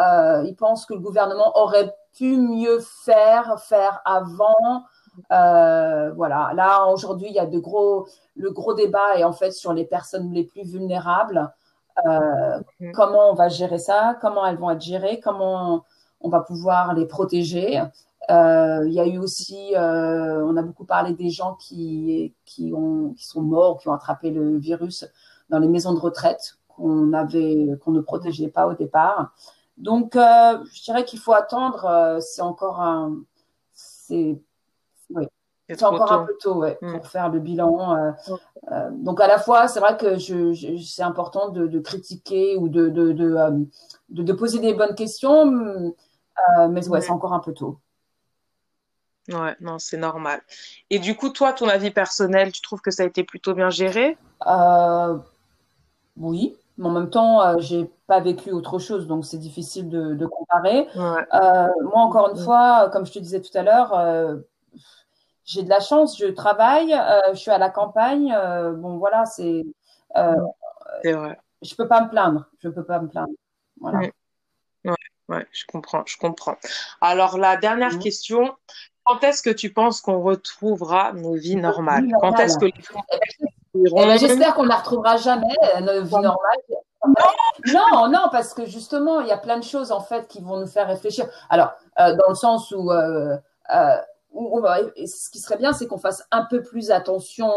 ils 0.43 0.55
pensent 0.55 0.85
que 0.85 0.93
le 0.93 0.99
gouvernement 0.99 1.57
aurait 1.57 1.93
pu 2.17 2.37
mieux 2.37 2.79
faire, 2.79 3.59
faire 3.59 4.01
avant. 4.05 4.83
voilà. 5.29 6.51
Là 6.53 6.87
aujourd'hui, 6.87 7.27
il 7.29 7.35
y 7.35 7.39
a 7.39 7.45
de 7.45 7.59
gros, 7.59 8.07
le 8.35 8.51
gros 8.51 8.73
débat 8.73 9.17
est 9.17 9.23
en 9.23 9.33
fait 9.33 9.51
sur 9.51 9.73
les 9.73 9.85
personnes 9.85 10.31
les 10.31 10.43
plus 10.43 10.63
vulnérables. 10.63 11.51
Euh. 12.05 12.61
Comment 12.93 13.31
on 13.31 13.33
va 13.33 13.49
gérer 13.49 13.79
ça? 13.79 14.17
Comment 14.21 14.45
elles 14.45 14.57
vont 14.57 14.69
être 14.71 14.81
gérées? 14.81 15.19
Comment 15.19 15.83
on 16.21 16.29
va 16.29 16.41
pouvoir 16.41 16.93
les 16.93 17.05
protéger? 17.05 17.81
Euh, 18.29 18.83
Il 18.85 18.93
y 18.93 18.99
a 18.99 19.07
eu 19.07 19.17
aussi, 19.17 19.75
euh, 19.75 20.43
on 20.45 20.57
a 20.57 20.61
beaucoup 20.61 20.85
parlé 20.85 21.13
des 21.13 21.29
gens 21.29 21.55
qui, 21.55 22.33
qui, 22.45 22.73
ont, 22.73 23.13
qui 23.13 23.25
sont 23.25 23.41
morts, 23.41 23.79
qui 23.79 23.87
ont 23.89 23.93
attrapé 23.93 24.31
le 24.31 24.57
virus 24.57 25.05
dans 25.49 25.59
les 25.59 25.67
maisons 25.67 25.93
de 25.93 25.99
retraite 25.99 26.57
qu'on 26.67 27.13
avait, 27.13 27.67
qu'on 27.83 27.91
ne 27.91 28.01
protégeait 28.01 28.49
pas 28.49 28.67
au 28.67 28.73
départ. 28.73 29.33
Donc, 29.77 30.13
je 30.15 30.83
dirais 30.83 31.05
qu'il 31.05 31.19
faut 31.19 31.33
attendre. 31.33 32.17
c'est 32.21 32.41
encore 32.41 32.81
un, 32.81 33.17
c'est, 33.73 34.39
oui, 35.09 35.27
c'est 35.69 35.83
encore 35.83 36.11
un 36.11 36.25
peu 36.25 36.35
tôt 36.39 36.55
ouais, 36.55 36.77
mm. 36.81 36.93
pour 36.93 37.07
faire 37.07 37.29
le 37.29 37.39
bilan. 37.39 37.95
Euh, 37.95 38.11
euh, 38.71 38.89
donc 38.91 39.19
à 39.19 39.27
la 39.27 39.37
fois, 39.37 39.67
c'est 39.67 39.79
vrai 39.79 39.97
que 39.97 40.17
je, 40.17 40.53
je, 40.53 40.77
c'est 40.77 41.03
important 41.03 41.49
de, 41.49 41.67
de, 41.67 41.79
critiquer 41.79 42.55
ou 42.55 42.69
de, 42.69 42.89
de, 42.89 43.11
de, 43.11 43.35
euh, 43.35 43.51
de, 44.09 44.33
poser 44.33 44.59
des 44.59 44.73
bonnes 44.73 44.95
questions, 44.95 45.45
euh, 45.51 46.67
mais 46.69 46.87
ouais, 46.87 47.01
c'est 47.01 47.11
encore 47.11 47.33
un 47.33 47.39
peu 47.39 47.53
tôt. 47.53 47.79
Ouais, 49.29 49.55
non, 49.59 49.77
c'est 49.77 49.97
normal. 49.97 50.41
Et 50.89 50.99
du 50.99 51.15
coup, 51.15 51.29
toi, 51.29 51.51
ton 51.51 51.67
avis 51.67 51.91
personnel, 51.91 52.53
tu 52.53 52.61
trouves 52.61 52.81
que 52.81 52.91
ça 52.91 53.03
a 53.03 53.05
été 53.05 53.25
plutôt 53.25 53.53
bien 53.53 53.69
géré? 53.69 54.17
Oui, 56.15 56.55
mais 56.77 56.87
en 56.87 56.91
même 56.91 57.09
temps, 57.09 57.59
j'ai 57.59 57.91
pas 58.07 58.21
vécu 58.21 58.51
autre 58.51 58.79
chose, 58.79 59.05
donc 59.05 59.25
c'est 59.25 59.37
difficile 59.37 59.89
de, 59.89 60.25
comparer. 60.25 60.87
moi, 60.95 62.01
encore 62.01 62.29
une 62.29 62.39
mm. 62.39 62.43
fois, 62.43 62.89
comme 62.93 63.05
je 63.05 63.11
te 63.11 63.19
disais 63.19 63.41
tout 63.41 63.55
à 63.57 63.63
l'heure, 63.63 64.39
j'ai 65.47 65.63
de 65.63 65.69
la 65.69 65.79
chance, 65.79 66.19
je 66.19 66.27
travaille, 66.27 66.93
euh, 66.93 67.33
je 67.33 67.39
suis 67.39 67.51
à 67.51 67.57
la 67.57 67.69
campagne. 67.69 68.33
Euh, 68.37 68.73
bon, 68.73 68.97
voilà, 68.97 69.25
c'est. 69.25 69.65
Euh, 70.17 70.35
c'est 71.01 71.13
vrai. 71.13 71.39
Je 71.61 71.73
peux 71.73 71.87
pas 71.87 72.01
me 72.01 72.09
plaindre. 72.09 72.45
Je 72.59 72.67
peux 72.67 72.83
pas 72.83 72.99
me 72.99 73.07
plaindre. 73.07 73.31
Voilà. 73.79 73.99
Ouais, 74.83 74.95
ouais, 75.29 75.47
je 75.51 75.63
comprends, 75.65 76.03
je 76.05 76.17
comprends. 76.17 76.57
Alors 77.01 77.37
la 77.37 77.57
dernière 77.57 77.93
mmh. 77.93 77.99
question. 77.99 78.55
Quand 79.05 79.23
est-ce 79.23 79.41
que 79.41 79.49
tu 79.49 79.71
penses 79.71 80.01
qu'on 80.01 80.21
retrouvera 80.21 81.13
nos 81.13 81.35
vies 81.35 81.55
normales? 81.55 82.09
Quand 82.19 82.37
est-ce 82.39 82.57
que 82.57 82.65
les 82.65 82.73
eh 83.73 83.89
ben, 83.95 84.17
J'espère 84.17 84.53
qu'on 84.53 84.63
ne 84.63 84.67
la 84.67 84.75
retrouvera 84.75 85.15
jamais, 85.15 85.55
nos 85.79 86.03
vies 86.03 86.11
normales. 86.11 86.57
Non, 87.73 88.09
non, 88.09 88.27
parce 88.33 88.53
que 88.53 88.65
justement, 88.65 89.21
il 89.21 89.27
y 89.27 89.31
a 89.31 89.37
plein 89.37 89.59
de 89.59 89.63
choses 89.63 89.93
en 89.93 90.01
fait 90.01 90.27
qui 90.27 90.41
vont 90.41 90.59
nous 90.59 90.67
faire 90.67 90.87
réfléchir. 90.87 91.25
Alors, 91.49 91.71
dans 91.97 92.27
le 92.27 92.35
sens 92.35 92.71
où 92.71 92.91
ce 95.05 95.29
qui 95.29 95.39
serait 95.39 95.57
bien, 95.57 95.73
c'est 95.73 95.87
qu'on 95.87 95.97
fasse 95.97 96.23
un 96.31 96.45
peu 96.49 96.61
plus 96.61 96.91
attention 96.91 97.51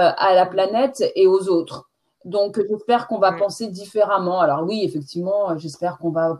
euh, 0.00 0.10
à 0.16 0.34
la 0.34 0.46
planète 0.46 1.02
et 1.16 1.26
aux 1.26 1.48
autres. 1.48 1.88
Donc, 2.24 2.60
j'espère 2.68 3.08
qu'on 3.08 3.18
va 3.18 3.32
mm. 3.32 3.38
penser 3.38 3.68
différemment. 3.68 4.40
Alors 4.40 4.62
oui, 4.62 4.82
effectivement, 4.84 5.58
j'espère 5.58 5.98
qu'on 5.98 6.10
va 6.10 6.36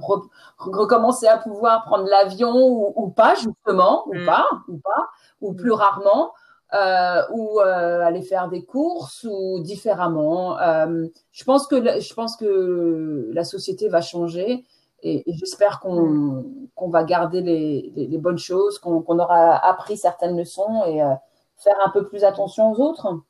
recommencer 0.56 1.26
à 1.26 1.36
pouvoir 1.36 1.84
prendre 1.84 2.04
l'avion 2.04 2.92
ou, 2.96 3.08
pas, 3.10 3.34
justement, 3.34 4.04
ou 4.08 4.14
mm. 4.14 4.24
pas, 4.24 4.46
ou 4.68 4.78
pas, 4.78 5.08
ou 5.40 5.52
mm. 5.52 5.56
plus 5.56 5.72
rarement, 5.72 6.32
euh, 6.72 7.22
ou 7.32 7.60
euh, 7.60 8.00
aller 8.00 8.22
faire 8.22 8.48
des 8.48 8.64
courses 8.64 9.26
ou 9.28 9.60
différemment. 9.60 10.56
je 10.58 11.44
pense 11.44 11.66
que 11.66 12.00
je 12.00 12.14
pense 12.14 12.36
que 12.36 13.28
la 13.32 13.44
société 13.44 13.88
va 13.88 14.00
changer 14.00 14.64
et, 15.02 15.24
j'espère 15.26 15.80
qu'on 15.80 16.44
va 16.78 17.04
garder 17.04 17.40
les, 17.40 17.92
les, 17.94 18.18
bonnes 18.18 18.38
choses, 18.38 18.78
qu'on 18.78 19.18
aura 19.18 19.56
appris 19.56 19.96
certaines 19.96 20.36
leçons 20.36 20.84
et 20.86 21.02
euh, 21.02 21.14
faire 21.56 21.76
un 21.84 21.90
peu 21.90 22.06
plus 22.06 22.24
attention 22.24 22.72
aux 22.72 22.80
autres. 22.80 23.20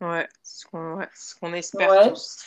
Ouais, 0.00 0.28
ce 0.42 0.66
qu'on 0.66 1.52
espère 1.52 2.10
tous. 2.10 2.38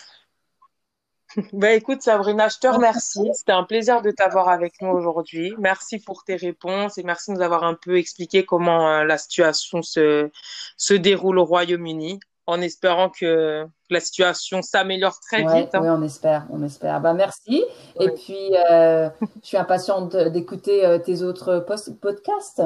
Bah 1.52 1.72
écoute 1.72 2.04
Sabrina, 2.04 2.48
je 2.48 2.60
te 2.60 2.68
remercie. 2.68 3.28
C'était 3.34 3.54
un 3.54 3.64
plaisir 3.64 4.04
de 4.04 4.12
t'avoir 4.12 4.50
avec 4.50 4.80
nous 4.82 4.90
aujourd'hui. 4.90 5.56
Merci 5.58 5.98
pour 5.98 6.24
tes 6.24 6.36
réponses 6.36 7.00
et 7.00 7.04
merci 7.04 7.32
de 7.32 7.38
nous 7.38 7.42
avoir 7.42 7.64
un 7.64 7.74
peu 7.74 7.98
expliqué 7.98 8.46
comment 8.46 8.88
euh, 8.88 9.04
la 9.04 9.18
situation 9.18 9.82
se, 9.82 10.30
se 10.78 10.94
déroule 10.94 11.40
au 11.40 11.46
Royaume-Uni 11.46 12.20
en 12.46 12.62
espérant 12.62 13.10
que 13.10 13.66
la 13.90 14.00
situation 14.00 14.62
s'améliore 14.62 15.20
très 15.20 15.44
vite. 15.44 15.74
Hein. 15.74 15.80
Oui, 15.82 15.90
on 15.90 16.02
espère, 16.02 16.46
on 16.50 16.62
espère. 16.64 17.00
Bah, 17.00 17.14
merci. 17.14 17.64
Et 18.00 18.10
puis, 18.10 18.56
euh, 18.70 19.10
je 19.42 19.48
suis 19.48 19.58
impatiente 19.58 20.16
d'écouter 20.16 20.86
euh, 20.86 20.98
tes 20.98 21.22
autres 21.22 21.66
podcasts. 22.02 22.64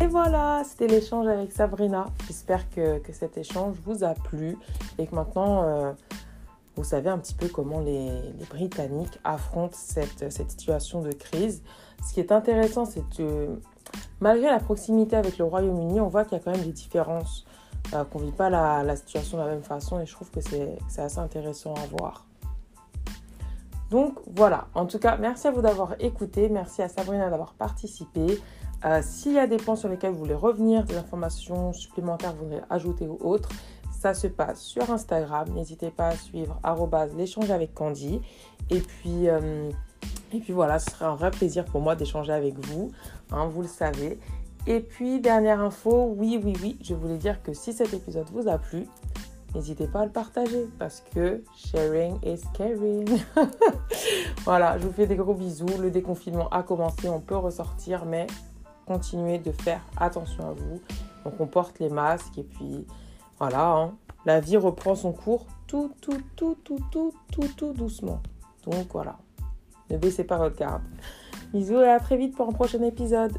Et 0.00 0.06
voilà, 0.08 0.62
c'était 0.64 0.88
l'échange 0.88 1.28
avec 1.28 1.52
Sabrina. 1.52 2.06
J'espère 2.26 2.68
que, 2.70 2.98
que, 2.98 3.12
cet 3.12 3.38
échange 3.38 3.76
vous 3.84 4.02
a 4.02 4.14
plu 4.14 4.58
et 4.98 5.06
que 5.06 5.14
maintenant, 5.14 5.62
euh, 5.62 5.92
vous 6.74 6.82
savez 6.82 7.08
un 7.08 7.18
petit 7.18 7.34
peu 7.34 7.46
comment 7.46 7.78
les, 7.78 8.10
les 8.10 8.44
Britanniques 8.50 9.20
affrontent 9.22 9.76
cette, 9.76 10.32
cette, 10.32 10.50
situation 10.50 11.02
de 11.02 11.12
crise. 11.12 11.62
Ce 12.04 12.14
qui 12.14 12.18
est 12.18 12.32
intéressant, 12.32 12.84
c'est 12.84 13.04
que 13.16 13.60
malgré 14.20 14.50
la 14.50 14.58
proximité 14.58 15.16
avec 15.16 15.38
le 15.38 15.44
Royaume-Uni, 15.44 16.00
on 16.00 16.08
voit 16.08 16.24
qu'il 16.24 16.38
y 16.38 16.40
a 16.40 16.44
quand 16.44 16.52
même 16.52 16.64
des 16.64 16.72
différences, 16.72 17.44
euh, 17.94 18.04
qu'on 18.04 18.20
ne 18.20 18.26
vit 18.26 18.32
pas 18.32 18.50
la, 18.50 18.96
situation 18.96 19.38
de 19.38 19.42
la 19.42 19.48
même 19.48 19.62
façon 19.62 20.00
et 20.00 20.06
je 20.06 20.12
trouve 20.12 20.30
que 20.30 20.40
c'est 20.40 20.78
assez 20.98 21.18
intéressant 21.18 21.74
à 21.74 21.86
voir. 21.96 22.26
Donc 23.90 24.18
voilà, 24.26 24.68
en 24.74 24.86
tout 24.86 24.98
cas, 24.98 25.18
merci 25.18 25.48
à 25.48 25.50
vous 25.50 25.60
d'avoir 25.60 25.96
écouté, 26.00 26.48
merci 26.48 26.80
à 26.80 26.88
Sabrina 26.88 27.28
d'avoir 27.28 27.52
participé. 27.52 28.40
Euh, 28.84 29.00
s'il 29.02 29.34
y 29.34 29.38
a 29.38 29.46
des 29.46 29.58
points 29.58 29.76
sur 29.76 29.88
lesquels 29.88 30.12
vous 30.12 30.18
voulez 30.18 30.34
revenir, 30.34 30.84
des 30.84 30.96
informations 30.96 31.72
supplémentaires 31.72 32.32
que 32.32 32.38
vous 32.38 32.46
voulez 32.46 32.60
ajouter 32.70 33.06
ou 33.06 33.18
autres, 33.20 33.50
ça 34.02 34.14
se 34.14 34.26
passe 34.26 34.60
sur 34.60 34.90
Instagram. 34.90 35.48
N'hésitez 35.54 35.90
pas 35.90 36.08
à 36.08 36.16
suivre 36.16 36.58
l'échange 37.16 37.50
avec 37.50 37.74
Candy. 37.74 38.20
Et 38.70 38.80
puis, 38.80 39.28
euh, 39.28 39.70
Et 40.34 40.38
puis 40.40 40.52
voilà, 40.52 40.78
ce 40.78 40.90
serait 40.90 41.04
un 41.04 41.14
vrai 41.14 41.30
plaisir 41.30 41.64
pour 41.64 41.80
moi 41.80 41.94
d'échanger 41.94 42.32
avec 42.32 42.58
vous, 42.66 42.90
hein, 43.30 43.46
vous 43.46 43.62
le 43.62 43.68
savez. 43.68 44.18
Et 44.66 44.80
puis, 44.80 45.20
dernière 45.20 45.60
info, 45.60 46.14
oui, 46.16 46.40
oui, 46.42 46.54
oui, 46.62 46.78
je 46.82 46.94
voulais 46.94 47.18
dire 47.18 47.42
que 47.42 47.52
si 47.52 47.72
cet 47.72 47.92
épisode 47.92 48.26
vous 48.32 48.48
a 48.48 48.58
plu, 48.58 48.86
n'hésitez 49.54 49.88
pas 49.88 50.00
à 50.00 50.04
le 50.04 50.12
partager 50.12 50.68
parce 50.78 51.02
que 51.12 51.42
sharing 51.56 52.16
is 52.24 52.42
caring. 52.54 53.08
voilà, 54.44 54.78
je 54.78 54.86
vous 54.86 54.92
fais 54.92 55.06
des 55.06 55.16
gros 55.16 55.34
bisous. 55.34 55.66
Le 55.80 55.90
déconfinement 55.90 56.48
a 56.50 56.62
commencé, 56.62 57.08
on 57.08 57.20
peut 57.20 57.36
ressortir, 57.36 58.04
mais 58.04 58.26
continuez 58.86 59.38
de 59.38 59.50
faire 59.50 59.80
attention 59.96 60.48
à 60.48 60.52
vous. 60.52 60.80
Donc, 61.24 61.34
on 61.40 61.46
porte 61.46 61.80
les 61.80 61.88
masques 61.88 62.38
et 62.38 62.44
puis 62.44 62.86
voilà, 63.38 63.68
hein, 63.68 63.92
la 64.24 64.38
vie 64.38 64.56
reprend 64.56 64.94
son 64.94 65.12
cours 65.12 65.46
tout, 65.66 65.90
tout, 66.00 66.22
tout, 66.36 66.56
tout, 66.62 66.78
tout, 66.90 67.12
tout, 67.32 67.48
tout 67.56 67.72
doucement. 67.72 68.20
Donc 68.64 68.86
voilà, 68.92 69.18
ne 69.92 69.98
baissez 69.98 70.24
pas 70.24 70.38
votre 70.38 70.56
garde. 70.56 70.82
Bisous 71.52 71.80
et 71.80 71.88
à 71.88 72.00
très 72.00 72.16
vite 72.16 72.34
pour 72.34 72.48
un 72.48 72.52
prochain 72.52 72.82
épisode. 72.82 73.32